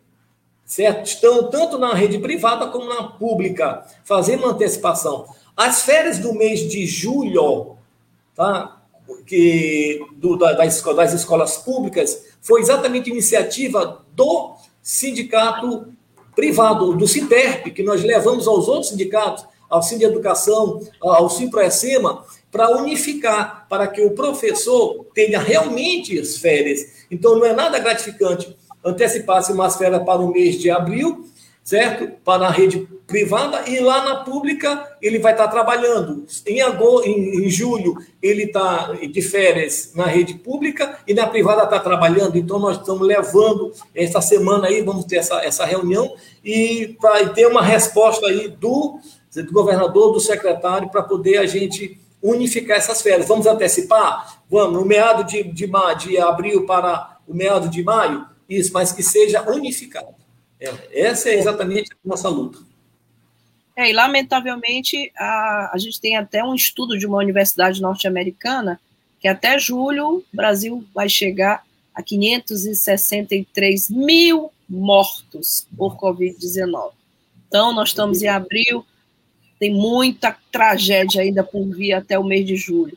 certo, 0.64 1.04
estão 1.04 1.50
tanto 1.50 1.76
na 1.78 1.92
rede 1.92 2.18
privada 2.18 2.66
como 2.68 2.87
na 2.87 3.04
pública, 3.04 3.85
fazendo 4.04 4.46
antecipação. 4.46 5.26
As 5.56 5.82
férias 5.82 6.18
do 6.18 6.34
mês 6.34 6.68
de 6.68 6.86
julho, 6.86 7.76
tá? 8.34 8.82
que 9.26 10.00
do, 10.16 10.36
da, 10.36 10.52
das, 10.52 10.80
das 10.82 11.12
escolas 11.12 11.56
públicas, 11.58 12.24
foi 12.40 12.60
exatamente 12.60 13.10
iniciativa 13.10 14.04
do 14.14 14.54
sindicato 14.82 15.92
privado, 16.34 16.94
do 16.96 17.06
Sinterp, 17.06 17.66
que 17.68 17.82
nós 17.82 18.02
levamos 18.02 18.48
aos 18.48 18.68
outros 18.68 18.88
sindicatos, 18.88 19.44
ao 19.68 19.82
Sim 19.82 19.98
de 19.98 20.04
Educação, 20.04 20.80
ao 21.00 21.30
Simproecema, 21.30 22.24
para 22.50 22.76
unificar, 22.76 23.66
para 23.68 23.86
que 23.86 24.02
o 24.02 24.10
professor 24.10 25.06
tenha 25.14 25.38
realmente 25.38 26.18
as 26.18 26.36
férias. 26.36 27.06
Então, 27.10 27.36
não 27.36 27.46
é 27.46 27.54
nada 27.54 27.78
gratificante 27.78 28.54
antecipar-se 28.84 29.52
umas 29.52 29.76
férias 29.76 30.02
para 30.04 30.20
o 30.20 30.30
mês 30.30 30.58
de 30.58 30.70
abril 30.70 31.26
certo? 31.62 32.09
Para 32.25 32.46
a 32.46 32.51
rede 32.51 32.88
privada 33.07 33.68
e 33.68 33.79
lá 33.79 34.05
na 34.05 34.16
pública 34.25 34.96
ele 35.01 35.18
vai 35.18 35.33
estar 35.33 35.48
trabalhando. 35.48 36.27
Em, 36.46 36.61
agosto, 36.61 37.09
em, 37.09 37.44
em 37.44 37.51
julho 37.51 37.96
ele 38.22 38.44
está 38.44 38.92
de 38.92 39.22
férias 39.22 39.92
na 39.94 40.07
rede 40.07 40.35
pública 40.35 40.98
e 41.07 41.14
na 41.14 41.27
privada 41.27 41.64
está 41.64 41.79
trabalhando. 41.79 42.37
Então 42.37 42.59
nós 42.59 42.79
estamos 42.79 43.07
levando 43.07 43.72
essa 43.94 44.20
semana 44.20 44.68
aí, 44.68 44.83
vamos 44.83 45.05
ter 45.05 45.16
essa, 45.16 45.44
essa 45.44 45.64
reunião 45.64 46.14
e 46.44 46.96
para 47.01 47.29
ter 47.29 47.46
uma 47.46 47.62
resposta 47.62 48.27
aí 48.27 48.48
do, 48.48 48.98
do 49.35 49.53
governador, 49.53 50.12
do 50.12 50.20
secretário, 50.20 50.88
para 50.88 51.03
poder 51.03 51.38
a 51.38 51.46
gente 51.46 52.01
unificar 52.22 52.79
essas 52.79 53.03
férias. 53.03 53.29
Vamos 53.29 53.46
antecipar? 53.46 54.40
Vamos, 54.48 54.79
no 54.79 54.87
meado 54.87 55.25
de, 55.25 55.42
de, 55.42 55.70
de 55.98 56.18
abril 56.18 56.64
para 56.64 57.18
o 57.27 57.35
meado 57.35 57.68
de 57.68 57.83
maio? 57.83 58.25
Isso, 58.48 58.72
mas 58.72 58.92
que 58.92 59.03
seja 59.03 59.42
unificado. 59.51 60.21
É, 60.62 61.09
essa 61.09 61.29
é 61.29 61.35
exatamente 61.35 61.92
a 61.92 62.09
nossa 62.09 62.29
luta. 62.29 62.59
É, 63.75 63.90
e 63.90 63.92
lamentavelmente 63.92 65.11
a, 65.16 65.70
a 65.75 65.79
gente 65.79 66.01
tem 66.01 66.16
até 66.16 66.44
um 66.44 66.55
estudo 66.55 66.96
de 66.96 67.07
uma 67.07 67.18
universidade 67.18 67.81
norte-americana 67.81 68.81
que 69.18 69.27
até 69.27 69.59
julho 69.59 70.18
o 70.18 70.25
Brasil 70.33 70.85
vai 70.94 71.09
chegar 71.09 71.64
a 71.94 72.03
563 72.03 73.90
mil 73.90 74.51
mortos 74.68 75.66
por 75.77 75.96
Covid-19. 75.96 76.92
Então, 77.48 77.72
nós 77.72 77.90
estamos 77.90 78.22
em 78.22 78.29
abril, 78.29 78.85
tem 79.59 79.72
muita 79.72 80.37
tragédia 80.51 81.22
ainda 81.22 81.44
por 81.44 81.64
vir 81.66 81.92
até 81.92 82.18
o 82.18 82.25
mês 82.25 82.46
de 82.46 82.57
julho. 82.57 82.96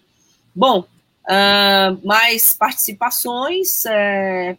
Bom, 0.53 0.79
uh, 0.79 2.07
mais 2.07 2.53
participações. 2.53 3.85
É, 3.85 4.57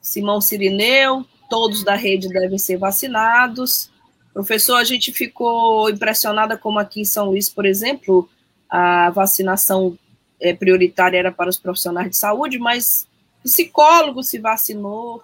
Simão 0.00 0.40
Sirineu, 0.40 1.24
todos 1.52 1.84
da 1.84 1.94
rede 1.94 2.30
devem 2.30 2.56
ser 2.56 2.78
vacinados. 2.78 3.90
Professor, 4.32 4.76
a 4.76 4.84
gente 4.84 5.12
ficou 5.12 5.90
impressionada 5.90 6.56
como 6.56 6.78
aqui 6.78 7.02
em 7.02 7.04
São 7.04 7.26
Luís, 7.26 7.50
por 7.50 7.66
exemplo, 7.66 8.26
a 8.70 9.10
vacinação 9.10 9.98
é, 10.40 10.54
prioritária 10.54 11.18
era 11.18 11.30
para 11.30 11.50
os 11.50 11.58
profissionais 11.58 12.08
de 12.08 12.16
saúde, 12.16 12.58
mas 12.58 13.06
psicólogo 13.44 14.22
se 14.22 14.38
vacinou, 14.38 15.22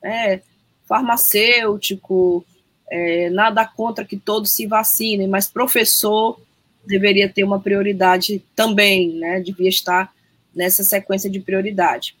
é, 0.00 0.42
farmacêutico, 0.86 2.46
é, 2.88 3.28
nada 3.28 3.66
contra 3.66 4.04
que 4.04 4.16
todos 4.16 4.52
se 4.52 4.64
vacinem, 4.64 5.26
mas 5.26 5.48
professor 5.48 6.40
deveria 6.86 7.28
ter 7.28 7.42
uma 7.42 7.58
prioridade 7.58 8.44
também, 8.54 9.14
né? 9.14 9.40
Devia 9.40 9.68
estar 9.68 10.14
nessa 10.54 10.84
sequência 10.84 11.28
de 11.28 11.40
prioridade. 11.40 12.14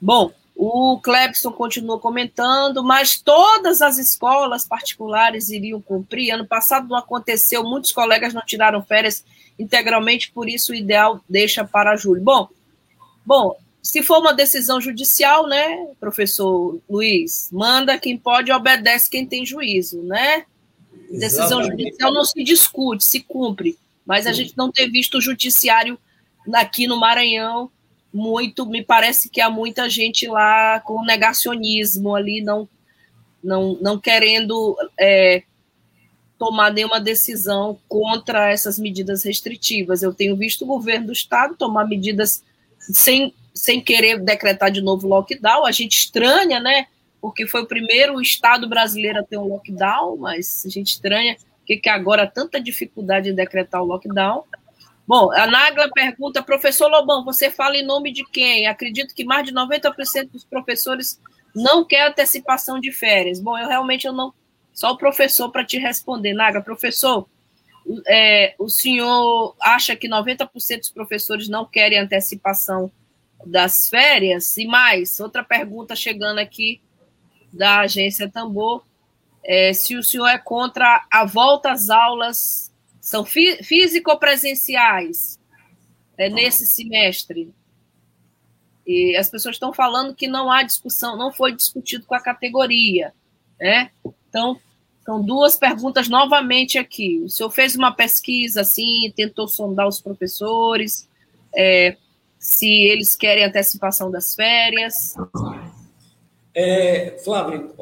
Bom, 0.00 0.32
o 0.60 0.98
Clebson 0.98 1.52
continuou 1.52 2.00
comentando, 2.00 2.82
mas 2.82 3.16
todas 3.16 3.80
as 3.80 3.96
escolas 3.96 4.66
particulares 4.66 5.50
iriam 5.50 5.80
cumprir. 5.80 6.32
Ano 6.32 6.44
passado 6.44 6.88
não 6.88 6.96
aconteceu, 6.96 7.62
muitos 7.62 7.92
colegas 7.92 8.34
não 8.34 8.42
tiraram 8.44 8.82
férias 8.82 9.24
integralmente, 9.56 10.32
por 10.32 10.48
isso 10.48 10.72
o 10.72 10.74
ideal 10.74 11.20
deixa 11.28 11.64
para 11.64 11.94
julho. 11.94 12.20
Bom, 12.20 12.48
bom, 13.24 13.56
se 13.80 14.02
for 14.02 14.18
uma 14.18 14.34
decisão 14.34 14.80
judicial, 14.80 15.46
né, 15.46 15.86
professor 16.00 16.80
Luiz, 16.90 17.48
manda 17.52 17.96
quem 17.96 18.18
pode, 18.18 18.50
obedece 18.50 19.08
quem 19.08 19.24
tem 19.24 19.46
juízo, 19.46 20.02
né? 20.02 20.44
Exatamente. 21.08 21.20
Decisão 21.20 21.62
judicial 21.62 22.12
não 22.12 22.24
se 22.24 22.42
discute, 22.42 23.04
se 23.04 23.20
cumpre, 23.20 23.78
mas 24.04 24.26
a 24.26 24.32
gente 24.32 24.54
não 24.56 24.72
tem 24.72 24.90
visto 24.90 25.18
o 25.18 25.22
judiciário 25.22 25.96
aqui 26.52 26.88
no 26.88 26.98
Maranhão 26.98 27.70
muito, 28.12 28.66
me 28.66 28.82
parece 28.82 29.28
que 29.28 29.40
há 29.40 29.50
muita 29.50 29.88
gente 29.88 30.26
lá 30.26 30.80
com 30.80 31.04
negacionismo 31.04 32.14
ali, 32.14 32.40
não, 32.40 32.68
não, 33.42 33.78
não 33.80 33.98
querendo 33.98 34.76
é, 34.98 35.42
tomar 36.38 36.72
nenhuma 36.72 37.00
decisão 37.00 37.78
contra 37.88 38.50
essas 38.50 38.78
medidas 38.78 39.24
restritivas. 39.24 40.02
Eu 40.02 40.14
tenho 40.14 40.36
visto 40.36 40.62
o 40.62 40.66
governo 40.66 41.08
do 41.08 41.12
estado 41.12 41.56
tomar 41.56 41.86
medidas 41.86 42.42
sem, 42.78 43.34
sem 43.52 43.80
querer 43.80 44.20
decretar 44.20 44.70
de 44.70 44.80
novo 44.80 45.08
lockdown. 45.08 45.66
A 45.66 45.72
gente 45.72 45.98
estranha, 45.98 46.60
né? 46.60 46.86
Porque 47.20 47.46
foi 47.46 47.62
o 47.62 47.66
primeiro 47.66 48.20
estado 48.20 48.68
brasileiro 48.68 49.18
a 49.18 49.24
ter 49.24 49.36
um 49.36 49.48
lockdown, 49.48 50.16
mas 50.16 50.64
a 50.64 50.68
gente 50.68 50.92
estranha 50.92 51.36
que, 51.66 51.76
que 51.76 51.88
agora 51.88 52.26
tanta 52.26 52.60
dificuldade 52.60 53.28
em 53.28 53.34
decretar 53.34 53.82
o 53.82 53.86
lockdown. 53.86 54.44
Bom, 55.08 55.32
a 55.32 55.46
Nagla 55.46 55.90
pergunta, 55.90 56.42
professor 56.42 56.86
Lobão, 56.86 57.24
você 57.24 57.50
fala 57.50 57.78
em 57.78 57.82
nome 57.82 58.12
de 58.12 58.22
quem? 58.30 58.66
Acredito 58.66 59.14
que 59.14 59.24
mais 59.24 59.42
de 59.46 59.54
90% 59.54 60.30
dos 60.30 60.44
professores 60.44 61.18
não 61.54 61.82
quer 61.82 62.08
antecipação 62.08 62.78
de 62.78 62.92
férias. 62.92 63.40
Bom, 63.40 63.56
eu 63.56 63.66
realmente 63.66 64.06
eu 64.06 64.12
não. 64.12 64.34
Só 64.70 64.92
o 64.92 64.98
professor 64.98 65.50
para 65.50 65.64
te 65.64 65.78
responder. 65.78 66.34
Naga, 66.34 66.60
professor, 66.60 67.26
é, 68.06 68.54
o 68.58 68.68
senhor 68.68 69.56
acha 69.62 69.96
que 69.96 70.06
90% 70.06 70.80
dos 70.80 70.90
professores 70.90 71.48
não 71.48 71.64
querem 71.64 71.98
antecipação 71.98 72.92
das 73.46 73.88
férias? 73.88 74.58
E 74.58 74.66
mais, 74.66 75.18
outra 75.20 75.42
pergunta 75.42 75.96
chegando 75.96 76.38
aqui 76.38 76.82
da 77.50 77.80
agência 77.80 78.30
Tambor, 78.30 78.84
é, 79.42 79.72
se 79.72 79.96
o 79.96 80.02
senhor 80.02 80.26
é 80.26 80.36
contra 80.36 81.06
a 81.10 81.24
volta 81.24 81.72
às 81.72 81.88
aulas, 81.88 82.67
são 83.08 83.24
físico-presenciais 83.24 85.40
é, 86.18 86.28
nesse 86.28 86.66
semestre? 86.66 87.50
E 88.86 89.16
as 89.16 89.30
pessoas 89.30 89.56
estão 89.56 89.72
falando 89.72 90.14
que 90.14 90.28
não 90.28 90.50
há 90.50 90.62
discussão, 90.62 91.16
não 91.16 91.32
foi 91.32 91.52
discutido 91.52 92.04
com 92.04 92.14
a 92.14 92.20
categoria, 92.20 93.14
né? 93.58 93.90
Então, 94.28 94.60
são 95.06 95.22
duas 95.22 95.56
perguntas 95.56 96.06
novamente 96.06 96.76
aqui. 96.76 97.22
O 97.24 97.30
senhor 97.30 97.48
fez 97.48 97.74
uma 97.74 97.92
pesquisa, 97.92 98.60
assim, 98.60 99.10
tentou 99.16 99.48
sondar 99.48 99.88
os 99.88 100.02
professores, 100.02 101.08
é, 101.56 101.96
se 102.38 102.70
eles 102.70 103.16
querem 103.16 103.44
antecipação 103.44 104.10
das 104.10 104.34
férias. 104.34 105.14
É, 106.54 107.16
Flávio, 107.24 107.74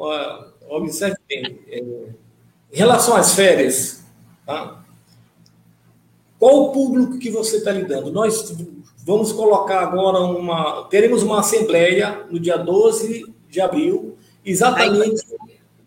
observe 0.69 1.17
bem, 1.27 1.59
é, 1.67 1.81
em 1.81 2.77
relação 2.77 3.17
às 3.17 3.35
férias, 3.35 4.05
tá? 4.45 4.86
Qual 6.39 6.63
o 6.63 6.71
público 6.71 7.17
que 7.17 7.29
você 7.29 7.57
está 7.57 7.71
lidando? 7.71 8.11
Nós 8.11 8.55
Vamos 9.07 9.31
colocar 9.31 9.79
agora 9.79 10.19
uma. 10.19 10.83
Teremos 10.89 11.23
uma 11.23 11.39
assembleia 11.39 12.25
no 12.29 12.37
dia 12.37 12.57
12 12.57 13.33
de 13.49 13.61
abril, 13.61 14.17
exatamente 14.45 15.25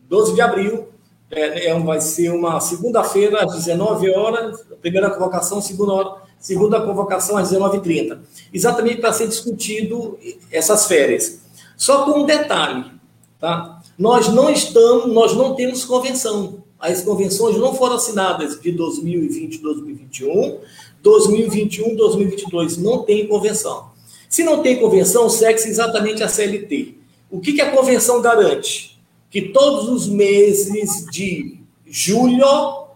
12 0.09 0.33
de 0.35 0.41
abril. 0.41 0.89
É, 1.31 1.67
é, 1.67 1.79
vai 1.79 2.01
ser 2.01 2.31
uma 2.31 2.59
segunda-feira, 2.61 3.45
às 3.45 3.55
19 3.55 4.11
horas, 4.11 4.65
primeira 4.81 5.11
convocação, 5.11 5.61
segunda 5.61 5.93
hora, 5.93 6.23
segunda 6.39 6.81
convocação 6.81 7.37
às 7.37 7.53
19h30. 7.53 8.21
Exatamente 8.55 9.03
para 9.03 9.13
ser 9.13 9.29
discutido 9.29 10.19
essas 10.51 10.87
férias. 10.87 11.43
Só 11.77 12.07
com 12.07 12.21
um 12.21 12.25
detalhe, 12.25 12.91
tá? 13.39 13.83
Nós 13.99 14.29
não 14.29 14.49
estamos, 14.49 15.13
nós 15.13 15.37
não 15.37 15.55
temos 15.55 15.85
convenção. 15.85 16.65
As 16.81 17.03
convenções 17.03 17.59
não 17.59 17.75
foram 17.75 17.97
assinadas 17.97 18.59
de 18.59 18.73
2020 18.73 19.55
e 19.55 19.59
2021, 19.59 20.61
2021, 21.03 21.95
2022 21.95 22.79
não 22.79 23.03
tem 23.03 23.27
convenção. 23.27 23.91
Se 24.31 24.43
não 24.43 24.63
tem 24.63 24.81
convenção, 24.81 25.29
segue-se 25.29 25.69
exatamente 25.69 26.23
a 26.23 26.29
CLT. 26.29 26.95
O 27.31 27.39
que, 27.39 27.53
que 27.53 27.61
a 27.61 27.71
convenção 27.71 28.23
garante? 28.23 28.99
Que 29.29 29.43
todos 29.43 29.89
os 29.89 30.09
meses 30.09 31.05
de 31.11 31.61
julho, 31.87 32.87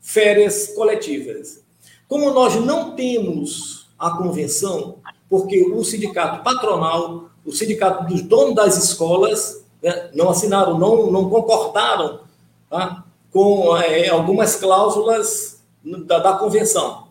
férias 0.00 0.68
coletivas. 0.68 1.62
Como 2.08 2.32
nós 2.32 2.56
não 2.56 2.96
temos 2.96 3.86
a 3.98 4.10
convenção, 4.10 4.96
porque 5.28 5.62
o 5.62 5.84
sindicato 5.84 6.42
patronal, 6.42 7.30
o 7.44 7.52
sindicato 7.52 8.06
dos 8.06 8.22
donos 8.22 8.54
das 8.54 8.82
escolas, 8.82 9.62
né, 9.82 10.10
não 10.14 10.30
assinaram, 10.30 10.78
não, 10.78 11.10
não 11.10 11.28
concordaram 11.28 12.20
tá, 12.68 13.04
com 13.30 13.76
é, 13.76 14.08
algumas 14.08 14.56
cláusulas 14.56 15.62
da, 15.84 16.18
da 16.18 16.32
convenção. 16.34 17.08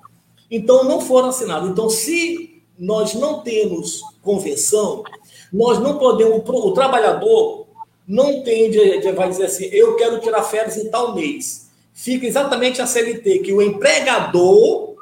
Então, 0.50 0.84
não 0.84 1.02
foram 1.02 1.30
assinados. 1.30 1.70
Então, 1.70 1.89
se 1.89 2.63
nós 2.78 3.13
não 3.13 3.41
temos 3.41 4.02
convenção, 4.22 5.04
nós 5.52 5.80
não 5.80 5.98
podemos. 5.98 6.41
O 6.48 6.72
trabalhador 6.72 7.67
não 8.08 8.41
tem, 8.43 8.72
vai 9.13 9.30
dizer 9.30 9.46
assim, 9.46 9.65
eu 9.65 9.96
quero 9.96 10.20
tirar 10.20 10.43
férias 10.43 10.78
em 10.78 10.89
tal 10.89 11.13
mês. 11.13 11.67
Fica 11.93 12.26
exatamente 12.26 12.82
a 12.82 12.88
CLT, 12.88 13.39
que 13.39 13.52
o 13.52 13.62
empregador, 13.62 14.96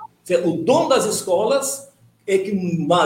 o 0.43 0.51
dono 0.63 0.89
das 0.89 1.05
escolas, 1.05 1.89
é 2.25 2.37
que 2.37 2.51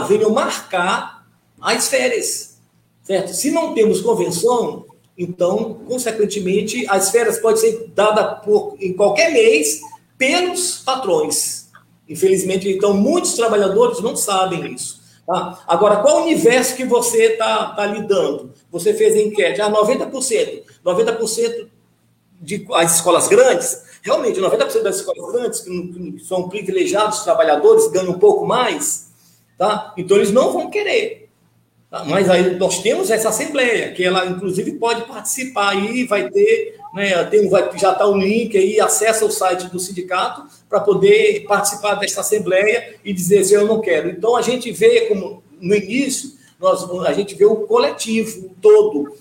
venha 0.07 0.29
marcar 0.29 1.27
as 1.59 1.87
férias. 1.87 2.59
Certo? 3.03 3.33
Se 3.33 3.51
não 3.51 3.73
temos 3.73 4.01
convenção, 4.01 4.85
então, 5.19 5.81
consequentemente, 5.85 6.87
as 6.87 7.11
férias 7.11 7.39
podem 7.39 7.57
ser 7.57 7.91
dadas 7.93 8.41
por, 8.41 8.77
em 8.79 8.93
qualquer 8.93 9.33
mês 9.33 9.81
pelos 10.17 10.77
patrões. 10.77 11.67
Infelizmente, 12.07 12.69
então, 12.69 12.93
muitos 12.93 13.33
trabalhadores 13.33 13.99
não 13.99 14.15
sabem 14.15 14.73
isso. 14.73 15.01
Tá? 15.27 15.59
Agora, 15.67 15.97
qual 15.97 16.23
universo 16.23 16.73
que 16.73 16.85
você 16.85 17.33
está 17.33 17.73
tá 17.75 17.85
lidando? 17.85 18.53
Você 18.71 18.93
fez 18.93 19.13
a 19.13 19.19
enquete, 19.19 19.61
ah, 19.61 19.69
90%. 19.69 20.63
90% 20.85 21.67
de 22.41 22.65
as 22.71 22.95
escolas 22.95 23.27
grandes, 23.27 23.83
realmente, 24.01 24.39
90% 24.39 24.81
das 24.81 24.95
escolas 24.95 25.33
grandes, 25.33 25.59
que 25.59 26.23
são 26.23 26.47
privilegiados 26.47 27.23
trabalhadores, 27.23 27.89
ganham 27.89 28.11
um 28.11 28.19
pouco 28.19 28.45
mais, 28.45 29.09
tá? 29.57 29.93
então 29.97 30.15
eles 30.15 30.31
não 30.31 30.53
vão 30.53 30.69
querer. 30.69 31.18
Tá? 31.89 32.03
Mas 32.05 32.29
aí 32.29 32.55
nós 32.55 32.81
temos 32.81 33.09
essa 33.09 33.29
assembleia, 33.29 33.91
que 33.91 34.03
ela, 34.03 34.25
inclusive, 34.25 34.73
pode 34.73 35.03
participar 35.07 35.69
aí, 35.69 36.05
vai 36.05 36.29
ter, 36.29 36.77
né, 36.93 37.23
tem, 37.25 37.49
vai, 37.49 37.69
já 37.77 37.91
está 37.91 38.05
o 38.05 38.17
link 38.17 38.55
aí, 38.57 38.79
acessa 38.79 39.25
o 39.25 39.31
site 39.31 39.67
do 39.67 39.79
sindicato, 39.79 40.45
para 40.69 40.79
poder 40.79 41.45
participar 41.47 41.95
desta 41.95 42.21
assembleia 42.21 42.95
e 43.03 43.11
dizer 43.11 43.39
assim, 43.39 43.55
eu 43.55 43.65
não 43.65 43.81
quero. 43.81 44.09
Então 44.09 44.35
a 44.35 44.41
gente 44.41 44.71
vê 44.71 45.07
como 45.07 45.43
no 45.59 45.75
início 45.75 46.37
nós 46.59 46.83
a 47.07 47.13
gente 47.13 47.35
vê 47.35 47.45
o 47.45 47.55
coletivo 47.67 48.51
todo. 48.61 49.15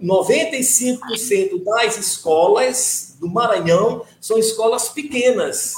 95% 0.00 1.64
das 1.64 1.98
escolas 1.98 3.16
do 3.18 3.28
Maranhão 3.28 4.04
são 4.20 4.38
escolas 4.38 4.88
pequenas. 4.88 5.74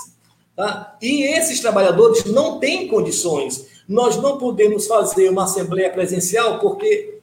Tá? 0.55 0.95
E 1.01 1.23
esses 1.23 1.59
trabalhadores 1.59 2.27
não 2.27 2.61
têm 2.61 2.87
condições. 2.87 3.70
Nós 3.91 4.17
não 4.17 4.39
podemos 4.39 4.87
fazer 4.87 5.29
uma 5.29 5.43
assembleia 5.43 5.91
presencial 5.91 6.61
porque 6.61 7.19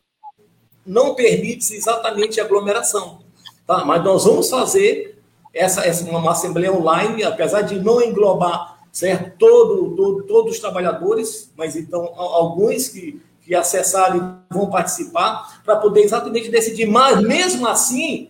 não 0.86 1.16
permite 1.16 1.74
exatamente 1.74 2.42
aglomeração. 2.42 3.20
Tá? 3.66 3.86
Mas 3.86 4.04
nós 4.04 4.26
vamos 4.26 4.50
fazer 4.50 5.18
essa, 5.54 5.88
essa 5.88 6.04
uma 6.04 6.30
assembleia 6.30 6.74
online, 6.74 7.24
apesar 7.24 7.62
de 7.62 7.80
não 7.80 8.02
englobar 8.02 8.80
certo 8.92 9.38
todo, 9.40 9.96
todo, 9.96 10.24
todos 10.24 10.56
os 10.56 10.60
trabalhadores, 10.60 11.50
mas 11.56 11.78
então 11.78 12.04
alguns 12.18 12.90
que, 12.90 13.22
que 13.46 13.56
acessarem 13.56 14.22
vão 14.50 14.70
participar 14.70 15.62
para 15.64 15.78
poder 15.78 16.02
exatamente 16.02 16.52
decidir. 16.52 16.86
Mas 16.86 17.22
mesmo 17.22 17.66
assim, 17.66 18.30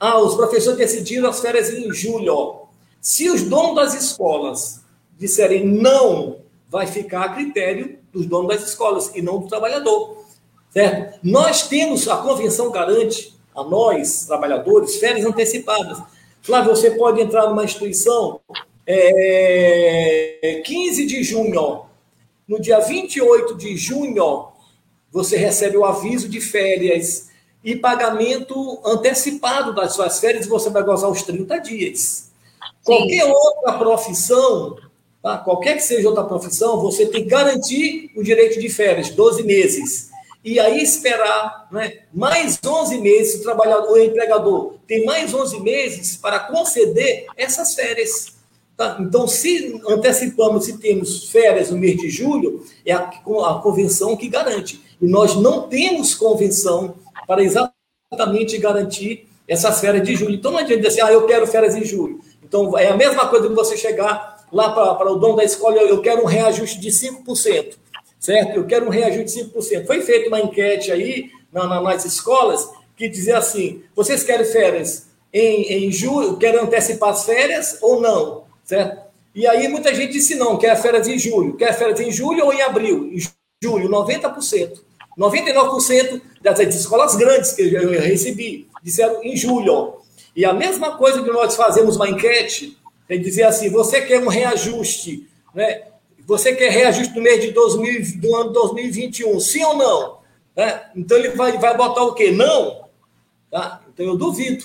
ah, 0.00 0.18
os 0.18 0.34
professores 0.34 0.76
decidiram 0.76 1.30
as 1.30 1.38
férias 1.38 1.70
em 1.72 1.88
julho. 1.92 2.62
Se 3.00 3.30
os 3.30 3.42
donos 3.42 3.76
das 3.76 3.94
escolas 3.94 4.80
disserem 5.16 5.64
não, 5.64 6.44
vai 6.68 6.86
ficar 6.86 7.24
a 7.24 7.28
critério 7.30 7.98
dos 8.12 8.26
donos 8.26 8.48
das 8.48 8.68
escolas 8.68 9.12
e 9.14 9.22
não 9.22 9.38
do 9.38 9.48
trabalhador. 9.48 10.24
Certo? 10.70 11.18
Nós 11.22 11.68
temos, 11.68 12.08
a 12.08 12.16
convenção 12.18 12.70
garante 12.70 13.34
a 13.54 13.64
nós, 13.64 14.26
trabalhadores, 14.26 14.96
férias 14.96 15.24
antecipadas. 15.24 16.02
Flávio, 16.42 16.76
você 16.76 16.90
pode 16.90 17.20
entrar 17.20 17.48
numa 17.48 17.64
instituição 17.64 18.40
é, 18.86 20.62
15 20.64 21.06
de 21.06 21.22
junho. 21.22 21.86
No 22.46 22.60
dia 22.60 22.78
28 22.78 23.56
de 23.56 23.76
junho, 23.76 24.48
você 25.10 25.36
recebe 25.36 25.76
o 25.76 25.84
aviso 25.84 26.28
de 26.28 26.40
férias 26.40 27.30
e 27.64 27.74
pagamento 27.74 28.80
antecipado 28.84 29.74
das 29.74 29.94
suas 29.94 30.20
férias, 30.20 30.46
você 30.46 30.70
vai 30.70 30.84
gozar 30.84 31.10
os 31.10 31.22
30 31.22 31.58
dias. 31.58 31.98
Sim. 31.98 32.30
Qualquer 32.84 33.24
outra 33.24 33.72
profissão, 33.72 34.76
tá? 35.22 35.38
qualquer 35.38 35.74
que 35.76 35.82
seja 35.82 36.08
outra 36.08 36.24
profissão, 36.24 36.80
você 36.80 37.06
tem 37.06 37.24
que 37.24 37.30
garantir 37.30 38.10
o 38.16 38.22
direito 38.22 38.60
de 38.60 38.68
férias, 38.68 39.10
12 39.10 39.42
meses 39.42 40.10
e 40.46 40.60
aí 40.60 40.80
esperar 40.80 41.66
né, 41.72 42.02
mais 42.14 42.56
11 42.64 42.98
meses, 42.98 43.40
o 43.40 43.42
trabalhador, 43.42 43.90
o 43.90 43.98
empregador 43.98 44.74
tem 44.86 45.04
mais 45.04 45.34
11 45.34 45.58
meses 45.58 46.16
para 46.16 46.38
conceder 46.38 47.26
essas 47.36 47.74
férias. 47.74 48.36
Tá? 48.76 48.96
Então, 49.00 49.26
se 49.26 49.80
antecipamos, 49.88 50.66
se 50.66 50.78
temos 50.78 51.30
férias 51.30 51.72
no 51.72 51.78
mês 51.78 51.96
de 51.96 52.08
julho, 52.08 52.64
é 52.84 52.92
a, 52.92 52.98
a 53.00 53.60
convenção 53.60 54.16
que 54.16 54.28
garante. 54.28 54.80
E 55.02 55.06
nós 55.08 55.34
não 55.34 55.62
temos 55.62 56.14
convenção 56.14 56.94
para 57.26 57.42
exatamente 57.42 58.56
garantir 58.58 59.28
essas 59.48 59.80
férias 59.80 60.06
de 60.06 60.14
julho. 60.14 60.36
Então, 60.36 60.52
não 60.52 60.58
adianta 60.60 60.82
dizer 60.82 61.00
assim, 61.00 61.10
ah, 61.10 61.12
eu 61.12 61.26
quero 61.26 61.44
férias 61.48 61.74
em 61.74 61.84
julho. 61.84 62.20
Então, 62.44 62.78
é 62.78 62.86
a 62.86 62.96
mesma 62.96 63.26
coisa 63.26 63.48
que 63.48 63.54
você 63.54 63.76
chegar 63.76 64.35
lá 64.52 64.70
para 64.70 65.10
o 65.10 65.16
dono 65.16 65.36
da 65.36 65.44
escola, 65.44 65.76
eu 65.76 66.00
quero 66.00 66.22
um 66.22 66.26
reajuste 66.26 66.80
de 66.80 66.90
5% 66.90 67.74
certo? 68.26 68.56
Eu 68.56 68.66
quero 68.66 68.86
um 68.86 68.90
reajuste 68.90 69.44
de 69.44 69.52
5%. 69.52 69.86
Foi 69.86 70.00
feita 70.02 70.28
uma 70.28 70.40
enquete 70.40 70.90
aí 70.90 71.30
na, 71.52 71.66
na, 71.66 71.80
nas 71.80 72.04
escolas 72.04 72.68
que 72.96 73.08
dizia 73.08 73.38
assim: 73.38 73.82
vocês 73.94 74.24
querem 74.24 74.44
férias 74.44 75.06
em, 75.32 75.86
em 75.86 75.92
julho, 75.92 76.36
quer 76.36 76.58
antecipar 76.58 77.10
as 77.10 77.24
férias 77.24 77.78
ou 77.80 78.00
não, 78.00 78.44
certo? 78.64 79.06
E 79.34 79.46
aí 79.46 79.68
muita 79.68 79.94
gente 79.94 80.12
disse 80.12 80.34
não, 80.34 80.56
quer 80.56 80.74
férias 80.80 81.06
em 81.06 81.18
julho. 81.18 81.56
Quer 81.56 81.74
férias 81.74 82.00
em 82.00 82.10
julho 82.10 82.46
ou 82.46 82.52
em 82.52 82.62
abril? 82.62 83.12
Em 83.12 83.18
julho, 83.62 83.88
90%. 83.88 84.80
99% 85.18 86.20
das 86.42 86.58
escolas 86.60 87.16
grandes 87.16 87.52
que 87.52 87.62
eu 87.62 87.90
recebi 88.00 88.66
disseram 88.82 89.22
em 89.22 89.36
julho. 89.36 89.96
E 90.34 90.44
a 90.44 90.52
mesma 90.52 90.96
coisa 90.96 91.22
que 91.22 91.30
nós 91.30 91.54
fazemos 91.54 91.96
uma 91.96 92.08
enquete, 92.08 92.76
é 93.08 93.16
dizer 93.16 93.44
assim, 93.44 93.70
você 93.70 94.02
quer 94.02 94.22
um 94.22 94.28
reajuste, 94.28 95.28
né? 95.54 95.82
Você 96.26 96.54
quer 96.54 96.70
reajuste 96.70 97.14
no 97.14 97.22
mês 97.22 97.40
de 97.40 97.52
2000, 97.52 98.20
do 98.20 98.34
ano 98.34 98.50
2021, 98.52 99.38
sim 99.38 99.62
ou 99.62 99.76
não? 99.76 100.18
Né? 100.56 100.82
Então 100.96 101.16
ele 101.16 101.30
vai, 101.30 101.56
vai 101.56 101.76
botar 101.76 102.02
o 102.02 102.14
quê? 102.14 102.32
Não. 102.32 102.88
Tá? 103.50 103.80
Então 103.92 104.06
eu 104.06 104.16
duvido. 104.16 104.64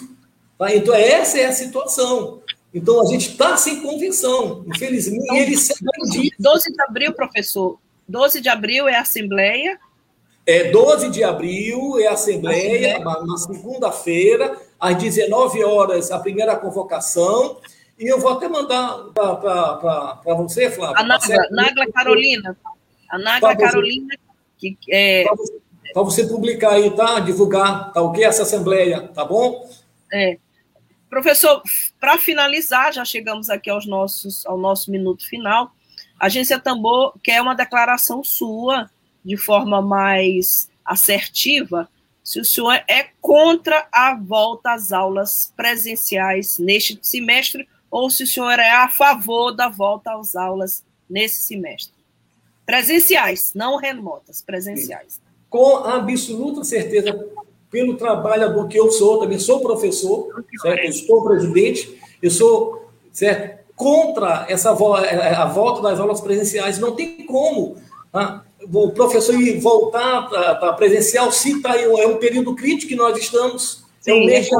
Tá? 0.57 0.73
Então 0.73 0.95
essa 0.95 1.39
é 1.39 1.45
a 1.45 1.53
situação. 1.53 2.41
Então, 2.73 3.01
a 3.01 3.05
gente 3.05 3.31
está 3.31 3.57
sem 3.57 3.81
convenção, 3.81 4.63
infelizmente. 4.65 5.25
Então, 5.25 5.35
ele 5.35 6.31
12 6.39 6.71
de 6.71 6.81
abril, 6.81 7.13
professor. 7.13 7.77
12 8.07 8.39
de 8.39 8.47
abril 8.47 8.87
é 8.87 8.95
a 8.95 9.01
Assembleia. 9.01 9.77
É, 10.45 10.71
12 10.71 11.09
de 11.09 11.23
abril 11.23 11.99
é 11.99 12.07
a 12.07 12.13
Assembleia, 12.13 12.95
Assembleia. 12.95 13.25
na 13.25 13.37
segunda-feira, 13.37 14.57
às 14.79 14.97
19 14.97 15.63
horas, 15.63 16.11
a 16.11 16.19
primeira 16.19 16.55
convocação. 16.55 17.57
E 18.01 18.07
eu 18.07 18.19
vou 18.19 18.31
até 18.31 18.47
mandar 18.49 18.97
para 19.13 20.33
você, 20.35 20.71
Flávio. 20.71 20.97
A 20.97 21.03
Nagla, 21.03 21.47
Nagla 21.51 21.91
Carolina. 21.91 22.57
A 23.07 23.19
Nagla 23.19 23.55
Carolina. 23.55 24.15
Que, 24.57 24.75
é... 24.89 25.23
Para 25.93 26.01
você, 26.01 26.25
publicar 26.25 26.71
aí, 26.71 26.89
tá? 26.95 27.19
Divulgar, 27.19 27.93
tá 27.93 28.01
ok? 28.01 28.23
Essa 28.23 28.41
Assembleia, 28.41 29.07
tá 29.09 29.23
bom? 29.23 29.69
É. 30.11 30.39
Professor, 31.11 31.61
para 31.99 32.17
finalizar, 32.17 32.91
já 32.91 33.05
chegamos 33.05 33.51
aqui 33.51 33.69
aos 33.69 33.85
nossos, 33.85 34.47
ao 34.47 34.57
nosso 34.57 34.89
minuto 34.89 35.27
final. 35.27 35.71
A 36.19 36.25
agência 36.25 36.59
Tambor 36.59 37.13
quer 37.21 37.39
uma 37.39 37.53
declaração 37.53 38.23
sua, 38.23 38.89
de 39.23 39.37
forma 39.37 39.79
mais 39.79 40.71
assertiva, 40.83 41.87
se 42.23 42.39
o 42.39 42.45
senhor 42.45 42.81
é 42.87 43.09
contra 43.19 43.87
a 43.91 44.15
volta 44.15 44.73
às 44.73 44.91
aulas 44.91 45.53
presenciais 45.55 46.57
neste 46.57 46.97
semestre 47.01 47.67
ou 47.91 48.09
se 48.09 48.23
o 48.23 48.27
senhor 48.27 48.57
é 48.57 48.71
a 48.71 48.87
favor 48.87 49.51
da 49.51 49.67
volta 49.67 50.13
às 50.13 50.35
aulas 50.35 50.83
nesse 51.09 51.43
semestre. 51.43 51.93
Presenciais, 52.65 53.51
não 53.53 53.75
remotas, 53.75 54.41
presenciais. 54.41 55.19
Com 55.49 55.77
absoluta 55.83 56.63
certeza, 56.63 57.27
pelo 57.69 57.97
trabalhador 57.97 58.67
que 58.69 58.79
eu 58.79 58.89
sou, 58.89 59.19
também 59.19 59.37
sou 59.37 59.59
professor, 59.59 60.43
certo? 60.61 60.83
Eu 60.85 60.89
estou 60.89 61.23
presidente, 61.23 61.99
eu 62.21 62.31
sou 62.31 62.89
certo? 63.11 63.61
contra 63.81 64.45
essa 64.47 64.69
a 64.69 65.45
volta 65.45 65.81
das 65.81 65.99
aulas 65.99 66.21
presenciais. 66.21 66.77
Não 66.77 66.95
tem 66.95 67.25
como 67.25 67.77
tá? 68.11 68.45
o 68.71 68.91
professor 68.91 69.33
ir 69.33 69.59
voltar 69.59 70.29
para 70.29 70.73
presencial 70.73 71.31
se 71.31 71.53
está 71.53 71.71
aí, 71.71 71.83
é 71.83 72.07
um 72.07 72.17
período 72.17 72.53
crítico 72.53 72.89
que 72.89 72.95
nós 72.95 73.17
estamos. 73.17 73.83
Sim, 73.99 74.11
é 74.11 74.13
um 74.13 74.25
mês 74.25 74.47
é 74.51 74.55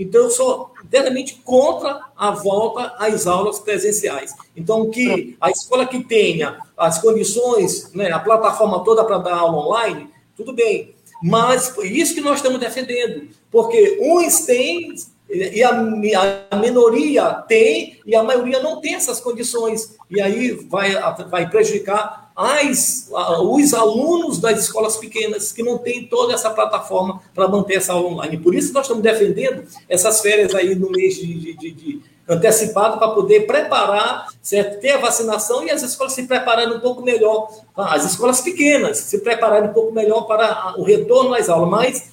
então, 0.00 0.22
eu 0.22 0.30
sou 0.30 0.72
inteiramente 0.82 1.42
contra 1.44 2.00
a 2.16 2.30
volta 2.30 2.94
às 2.98 3.26
aulas 3.26 3.58
presenciais. 3.58 4.34
Então, 4.56 4.88
que 4.88 5.36
a 5.38 5.50
escola 5.50 5.86
que 5.86 6.02
tenha 6.02 6.58
as 6.74 6.98
condições, 6.98 7.92
né, 7.92 8.10
a 8.10 8.18
plataforma 8.18 8.82
toda 8.82 9.04
para 9.04 9.18
dar 9.18 9.34
aula 9.34 9.58
online, 9.58 10.08
tudo 10.34 10.54
bem. 10.54 10.94
Mas 11.22 11.76
isso 11.82 12.14
que 12.14 12.22
nós 12.22 12.38
estamos 12.38 12.58
defendendo, 12.58 13.28
porque 13.50 13.98
uns 14.00 14.46
têm 14.46 14.94
e 15.28 15.62
a, 15.62 16.46
a, 16.50 16.56
minoria 16.56 17.34
tem 17.46 18.00
e 18.06 18.16
a 18.16 18.22
maioria 18.22 18.60
não 18.60 18.80
tem 18.80 18.94
essas 18.94 19.20
condições. 19.20 19.96
E 20.10 20.18
aí 20.18 20.52
vai, 20.52 20.94
vai 21.28 21.48
prejudicar 21.48 22.29
as, 22.40 23.10
os 23.42 23.74
alunos 23.74 24.38
das 24.38 24.58
escolas 24.60 24.96
pequenas 24.96 25.52
que 25.52 25.62
não 25.62 25.76
têm 25.76 26.06
toda 26.06 26.32
essa 26.32 26.48
plataforma 26.48 27.20
para 27.34 27.46
manter 27.46 27.74
essa 27.74 27.92
aula 27.92 28.08
online. 28.08 28.38
Por 28.38 28.54
isso 28.54 28.72
nós 28.72 28.84
estamos 28.84 29.02
defendendo 29.02 29.64
essas 29.86 30.22
férias 30.22 30.54
aí 30.54 30.74
no 30.74 30.90
mês 30.90 31.16
de, 31.16 31.54
de, 31.54 31.70
de 31.70 32.00
antecipado 32.26 32.96
para 32.98 33.08
poder 33.08 33.46
preparar, 33.46 34.28
certo? 34.40 34.80
ter 34.80 34.92
a 34.92 34.98
vacinação 34.98 35.64
e 35.64 35.70
as 35.70 35.82
escolas 35.82 36.14
se 36.14 36.22
prepararem 36.22 36.74
um 36.74 36.80
pouco 36.80 37.02
melhor, 37.02 37.50
tá? 37.76 37.92
as 37.94 38.06
escolas 38.06 38.40
pequenas 38.40 38.96
se 38.96 39.18
prepararem 39.18 39.68
um 39.68 39.72
pouco 39.74 39.92
melhor 39.92 40.22
para 40.22 40.74
o 40.78 40.82
retorno 40.82 41.34
às 41.34 41.50
aulas, 41.50 41.68
mas 41.68 42.10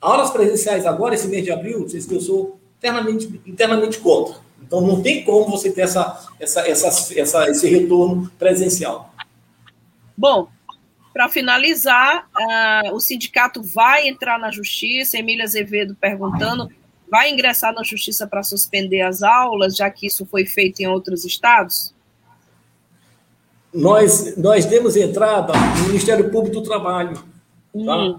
aulas 0.00 0.30
presenciais 0.30 0.84
agora, 0.84 1.14
esse 1.14 1.28
mês 1.28 1.44
de 1.44 1.50
abril, 1.50 1.88
vocês 1.88 2.04
que 2.04 2.14
eu 2.14 2.20
sou 2.20 2.58
internamente, 2.78 3.40
internamente 3.46 3.98
contra. 3.98 4.34
Então 4.60 4.80
não 4.80 5.00
tem 5.00 5.24
como 5.24 5.50
você 5.50 5.70
ter 5.70 5.82
essa, 5.82 6.28
essa, 6.40 6.60
essa, 6.68 7.20
essa 7.20 7.50
esse 7.50 7.68
retorno 7.68 8.30
presencial. 8.38 9.11
Bom, 10.16 10.48
para 11.12 11.28
finalizar, 11.28 12.28
uh, 12.34 12.94
o 12.94 13.00
sindicato 13.00 13.62
vai 13.62 14.08
entrar 14.08 14.38
na 14.38 14.50
justiça, 14.50 15.18
Emília 15.18 15.44
Azevedo 15.44 15.96
perguntando 16.00 16.70
vai 17.12 17.30
ingressar 17.30 17.74
na 17.74 17.82
justiça 17.82 18.26
para 18.26 18.42
suspender 18.42 19.02
as 19.02 19.22
aulas, 19.22 19.76
já 19.76 19.90
que 19.90 20.06
isso 20.06 20.24
foi 20.24 20.46
feito 20.46 20.80
em 20.80 20.86
outros 20.86 21.26
estados? 21.26 21.94
Nós, 23.72 24.34
nós 24.38 24.64
demos 24.64 24.96
entrada 24.96 25.52
no 25.78 25.88
Ministério 25.88 26.30
Público 26.30 26.56
do 26.56 26.62
Trabalho, 26.62 27.14
tá? 27.14 27.98
Hum. 27.98 28.18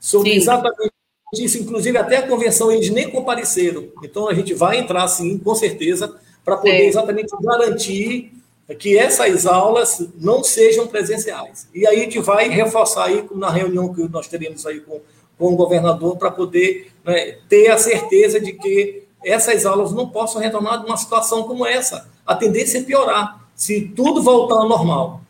Sobre 0.00 0.30
sim. 0.30 0.36
exatamente 0.38 0.90
isso, 1.34 1.58
inclusive 1.58 1.96
até 1.98 2.16
a 2.16 2.26
convenção 2.26 2.72
eles 2.72 2.88
nem 2.88 3.10
compareceram. 3.10 3.88
Então 4.02 4.26
a 4.26 4.32
gente 4.32 4.54
vai 4.54 4.78
entrar, 4.78 5.06
sim, 5.08 5.38
com 5.38 5.54
certeza, 5.54 6.18
para 6.42 6.56
poder 6.56 6.70
é. 6.70 6.86
exatamente 6.86 7.30
garantir 7.42 8.32
que 8.74 8.96
essas 8.96 9.46
aulas 9.46 10.06
não 10.18 10.42
sejam 10.42 10.86
presenciais. 10.86 11.68
E 11.74 11.86
aí 11.86 12.00
a 12.00 12.04
gente 12.04 12.18
vai 12.18 12.48
reforçar 12.48 13.04
aí 13.04 13.26
na 13.34 13.50
reunião 13.50 13.92
que 13.92 14.08
nós 14.08 14.28
teremos 14.28 14.66
aí 14.66 14.80
com 14.80 15.00
com 15.42 15.54
o 15.54 15.56
governador 15.56 16.16
para 16.16 16.30
poder 16.30 16.92
né, 17.04 17.38
ter 17.48 17.68
a 17.68 17.76
certeza 17.76 18.40
de 18.40 18.52
que 18.52 19.02
essas 19.24 19.66
aulas 19.66 19.92
não 19.92 20.08
possam 20.08 20.40
retornar 20.40 20.80
de 20.80 20.86
uma 20.86 20.96
situação 20.96 21.42
como 21.42 21.66
essa. 21.66 22.08
A 22.24 22.34
tendência 22.34 22.78
é 22.78 22.82
piorar, 22.82 23.44
se 23.54 23.92
tudo 23.96 24.22
voltar 24.22 24.54
ao 24.54 24.68
normal. 24.68 25.20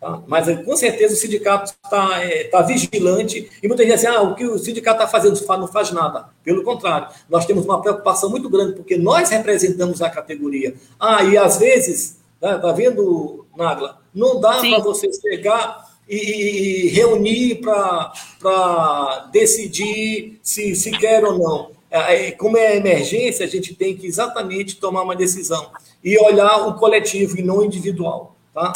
Tá? 0.00 0.22
Mas 0.26 0.46
com 0.64 0.76
certeza 0.76 1.14
o 1.14 1.16
sindicato 1.16 1.74
está 1.84 2.22
é, 2.22 2.44
tá 2.44 2.62
vigilante 2.62 3.50
e 3.62 3.68
muita 3.68 3.82
gente 3.82 3.96
diz 3.96 4.06
assim, 4.06 4.16
ah, 4.16 4.22
o 4.22 4.34
que 4.34 4.46
o 4.46 4.58
sindicato 4.58 5.02
está 5.02 5.08
fazendo 5.08 5.38
não 5.58 5.66
faz 5.66 5.90
nada. 5.90 6.28
Pelo 6.42 6.62
contrário, 6.62 7.08
nós 7.28 7.44
temos 7.44 7.64
uma 7.64 7.82
preocupação 7.82 8.30
muito 8.30 8.48
grande, 8.48 8.74
porque 8.74 8.96
nós 8.96 9.28
representamos 9.28 10.00
a 10.00 10.08
categoria. 10.08 10.74
Ah, 10.98 11.24
e 11.24 11.36
às 11.36 11.58
vezes, 11.58 12.17
tá, 12.40 12.58
tá 12.58 12.72
vendo, 12.72 13.46
Nagla? 13.56 14.00
Não 14.14 14.40
dá 14.40 14.60
para 14.60 14.78
você 14.78 15.08
chegar 15.12 15.88
e, 16.08 16.86
e 16.86 16.88
reunir 16.88 17.56
para 17.56 19.28
decidir 19.32 20.38
se, 20.42 20.74
se 20.74 20.90
quer 20.92 21.24
ou 21.24 21.38
não. 21.38 21.78
É, 21.90 22.32
como 22.32 22.58
é 22.58 22.76
emergência, 22.76 23.46
a 23.46 23.48
gente 23.48 23.74
tem 23.74 23.96
que 23.96 24.06
exatamente 24.06 24.76
tomar 24.76 25.02
uma 25.02 25.16
decisão 25.16 25.70
e 26.04 26.18
olhar 26.18 26.68
o 26.68 26.74
coletivo 26.74 27.38
e 27.38 27.42
não 27.42 27.58
o 27.58 27.64
individual. 27.64 28.36
Tá? 28.52 28.72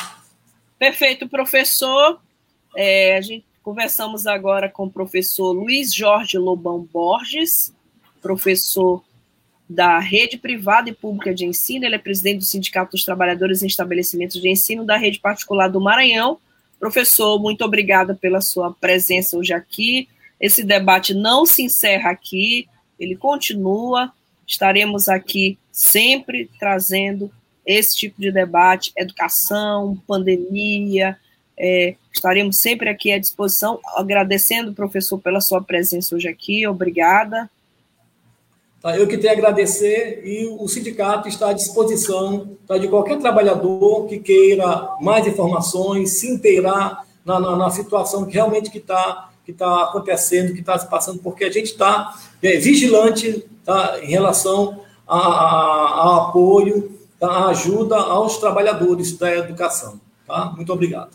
Perfeito, 0.79 1.29
professor. 1.29 2.19
É, 2.75 3.17
a 3.17 3.21
gente 3.21 3.45
conversamos 3.63 4.27
agora 4.27 4.69
com 4.69 4.87
o 4.87 4.91
professor 4.91 5.53
Luiz 5.53 5.95
Jorge 5.95 6.37
Lobão 6.37 6.89
Borges, 6.93 7.73
professor 8.21 9.03
da 9.75 9.99
Rede 9.99 10.37
Privada 10.37 10.91
e 10.91 10.95
Pública 10.95 11.35
de 11.35 11.45
Ensino. 11.45 11.85
Ele 11.85 11.95
é 11.95 11.99
presidente 11.99 12.39
do 12.39 12.45
Sindicato 12.45 12.93
dos 12.93 13.05
Trabalhadores 13.05 13.63
em 13.63 13.67
Estabelecimentos 13.67 14.41
de 14.41 14.49
Ensino 14.49 14.85
da 14.85 14.97
Rede 14.97 15.21
Particular 15.21 15.69
do 15.69 15.81
Maranhão 15.81 16.39
Professor, 16.83 17.41
muito 17.41 17.65
obrigada 17.65 18.13
pela 18.13 18.41
sua 18.41 18.73
presença 18.73 19.37
hoje 19.37 19.53
aqui. 19.53 20.09
Esse 20.41 20.65
debate 20.65 21.15
não 21.15 21.47
se 21.47 21.63
encerra 21.63 22.11
aqui, 22.11 22.69
ele 22.99 23.15
continua. 23.15 24.13
Estaremos 24.45 25.09
aqui 25.09 25.57
sempre 25.71 26.51
trazendo 26.59 27.31
esse 27.65 27.97
tipo 27.97 28.21
de 28.21 28.33
debate, 28.33 28.93
educação, 28.97 29.97
pandemia. 30.09 31.17
É, 31.57 31.95
estaremos 32.13 32.57
sempre 32.57 32.89
aqui 32.89 33.13
à 33.13 33.19
disposição. 33.21 33.79
Agradecendo, 33.95 34.75
professor, 34.75 35.21
pela 35.21 35.41
sua 35.41 35.63
presença 35.63 36.17
hoje 36.17 36.27
aqui. 36.27 36.67
Obrigada. 36.67 37.49
Tá, 38.83 38.97
eu 38.99 39.07
que 39.07 39.17
tenho 39.17 39.33
a 39.33 39.37
agradecer 39.37 40.23
e 40.25 40.45
o 40.59 40.67
sindicato 40.67 41.29
está 41.29 41.51
à 41.51 41.53
disposição 41.53 42.57
tá, 42.67 42.77
de 42.77 42.89
qualquer 42.89 43.19
trabalhador 43.21 44.09
que 44.09 44.19
queira 44.19 44.97
mais 45.01 45.25
informações, 45.25 46.19
se 46.19 46.29
inteirar 46.29 47.05
na, 47.25 47.39
na, 47.39 47.57
na 47.57 47.71
situação 47.71 48.27
que 48.27 48.35
realmente 48.35 48.71
que 48.71 48.79
está 48.79 49.29
que 49.45 49.53
tá 49.53 49.85
acontecendo, 49.85 50.53
que 50.53 50.61
está 50.61 50.79
se 50.79 50.89
passando, 50.89 51.19
porque 51.19 51.45
a 51.45 51.51
gente 51.51 51.67
está 51.67 52.15
é, 52.43 52.57
vigilante 52.59 53.45
tá, 53.65 53.99
em 54.01 54.09
relação 54.09 54.81
ao 55.07 56.29
apoio, 56.29 56.97
tá, 57.19 57.29
a 57.29 57.49
ajuda 57.49 57.97
aos 57.97 58.39
trabalhadores 58.39 59.17
da 59.19 59.35
educação. 59.37 60.01
Tá? 60.27 60.53
Muito 60.57 60.73
obrigado. 60.73 61.11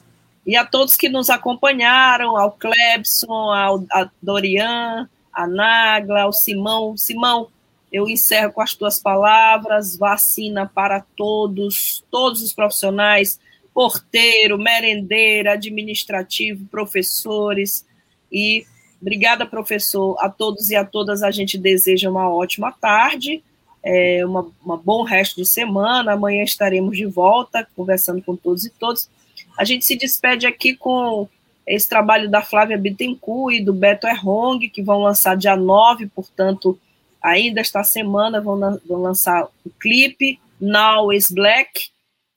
E 0.46 0.56
a 0.56 0.66
todos 0.66 0.96
que 0.96 1.10
nos 1.10 1.30
acompanharam, 1.30 2.38
ao 2.38 2.52
Clebson, 2.52 3.32
ao 3.32 3.84
a 3.92 4.10
Dorian, 4.22 5.08
a 5.34 5.48
Nagla, 5.48 6.24
ao 6.24 6.34
Simão. 6.34 6.96
Simão, 6.98 7.48
eu 7.92 8.08
encerro 8.08 8.52
com 8.52 8.62
as 8.62 8.74
tuas 8.74 9.00
palavras: 9.00 9.98
vacina 9.98 10.70
para 10.74 11.02
todos, 11.16 12.04
todos 12.12 12.42
os 12.42 12.54
profissionais, 12.54 13.40
porteiro, 13.74 14.58
merendeira, 14.58 15.54
administrativo, 15.54 16.66
professores. 16.66 17.86
E 18.32 18.66
obrigada, 19.02 19.46
professor, 19.46 20.18
a 20.20 20.30
todos 20.30 20.70
e 20.70 20.76
a 20.76 20.84
todas. 20.84 21.24
A 21.24 21.32
gente 21.32 21.58
deseja 21.58 22.10
uma 22.10 22.30
ótima 22.30 22.72
tarde, 22.72 23.44
é, 23.82 24.26
uma, 24.26 24.50
uma 24.64 24.78
bom 24.78 25.04
resto 25.04 25.42
de 25.42 25.48
semana. 25.48 26.14
Amanhã 26.14 26.44
estaremos 26.44 26.98
de 26.98 27.06
volta 27.06 27.68
conversando 27.76 28.22
com 28.22 28.36
todos 28.36 28.66
e 28.66 28.70
todos. 28.70 29.10
A 29.58 29.64
gente 29.64 29.86
se 29.86 29.96
despede 29.96 30.46
aqui 30.46 30.76
com 30.76 31.28
esse 31.66 31.88
trabalho 31.88 32.30
da 32.30 32.42
Flávia 32.42 32.78
Bittencourt 32.78 33.56
e 33.56 33.64
do 33.64 33.74
Beto 33.74 34.08
Errong, 34.08 34.70
que 34.70 34.82
vão 34.82 35.02
lançar 35.02 35.36
dia 35.36 35.56
9, 35.56 36.08
portanto 36.08 36.80
ainda 37.28 37.62
esta 37.62 37.84
semana 37.84 38.42
vão, 38.42 38.80
vão 38.86 39.02
lançar 39.02 39.46
o 39.66 39.70
clipe 39.80 40.40
Now 40.60 41.14
is 41.14 41.32
Black. 41.32 41.90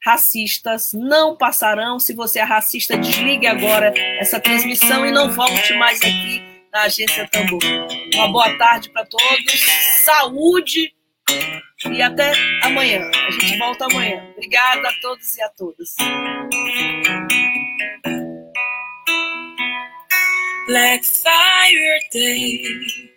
Racistas 0.03 0.93
não 0.95 1.36
passarão. 1.36 1.99
Se 1.99 2.14
você 2.14 2.38
é 2.38 2.43
racista, 2.43 2.97
desligue 2.97 3.47
agora 3.47 3.93
essa 4.18 4.41
transmissão 4.41 5.05
e 5.05 5.12
não 5.12 5.30
volte 5.30 5.74
mais 5.74 6.01
aqui 6.01 6.43
na 6.72 6.82
Agência 6.82 7.28
Tambor. 7.28 7.61
Uma 8.14 8.28
boa 8.32 8.57
tarde 8.57 8.88
para 8.91 9.05
todos, 9.05 9.61
saúde 10.05 10.93
e 11.91 12.03
até 12.03 12.32
amanhã. 12.62 13.11
A 13.26 13.30
gente 13.30 13.59
volta 13.59 13.84
amanhã. 13.86 14.22
Obrigada 14.36 14.88
a 14.88 14.93
todos 15.01 15.36
e 15.36 15.43
a 15.43 15.49
todas. 15.51 15.95
Black 20.66 21.05
Fire 21.05 22.09
Day. 22.12 23.09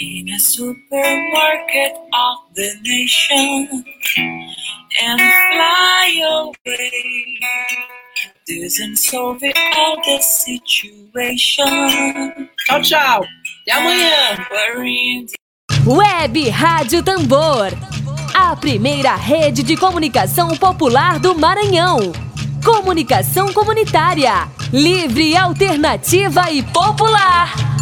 In 0.00 0.28
a 0.30 0.38
supermarket 0.38 1.92
of 2.14 2.54
the 2.54 2.74
nation 2.82 3.84
and 5.02 5.20
fly 5.20 6.22
away. 6.24 7.38
Doesn't 8.48 8.96
solve 8.96 9.42
it 9.42 9.56
all 9.76 9.96
the 10.02 10.20
situation. 10.22 11.66
Tchau, 12.66 12.80
tchau. 12.80 13.26
Até 13.62 13.72
amanhã. 13.72 14.38
Web 15.86 16.48
Rádio 16.48 17.02
Tambor. 17.02 17.68
A 18.34 18.56
primeira 18.56 19.14
rede 19.14 19.62
de 19.62 19.76
comunicação 19.76 20.56
popular 20.56 21.18
do 21.18 21.34
Maranhão. 21.34 22.12
Comunicação 22.64 23.52
comunitária. 23.52 24.48
Livre, 24.72 25.36
alternativa 25.36 26.50
e 26.50 26.62
popular. 26.62 27.79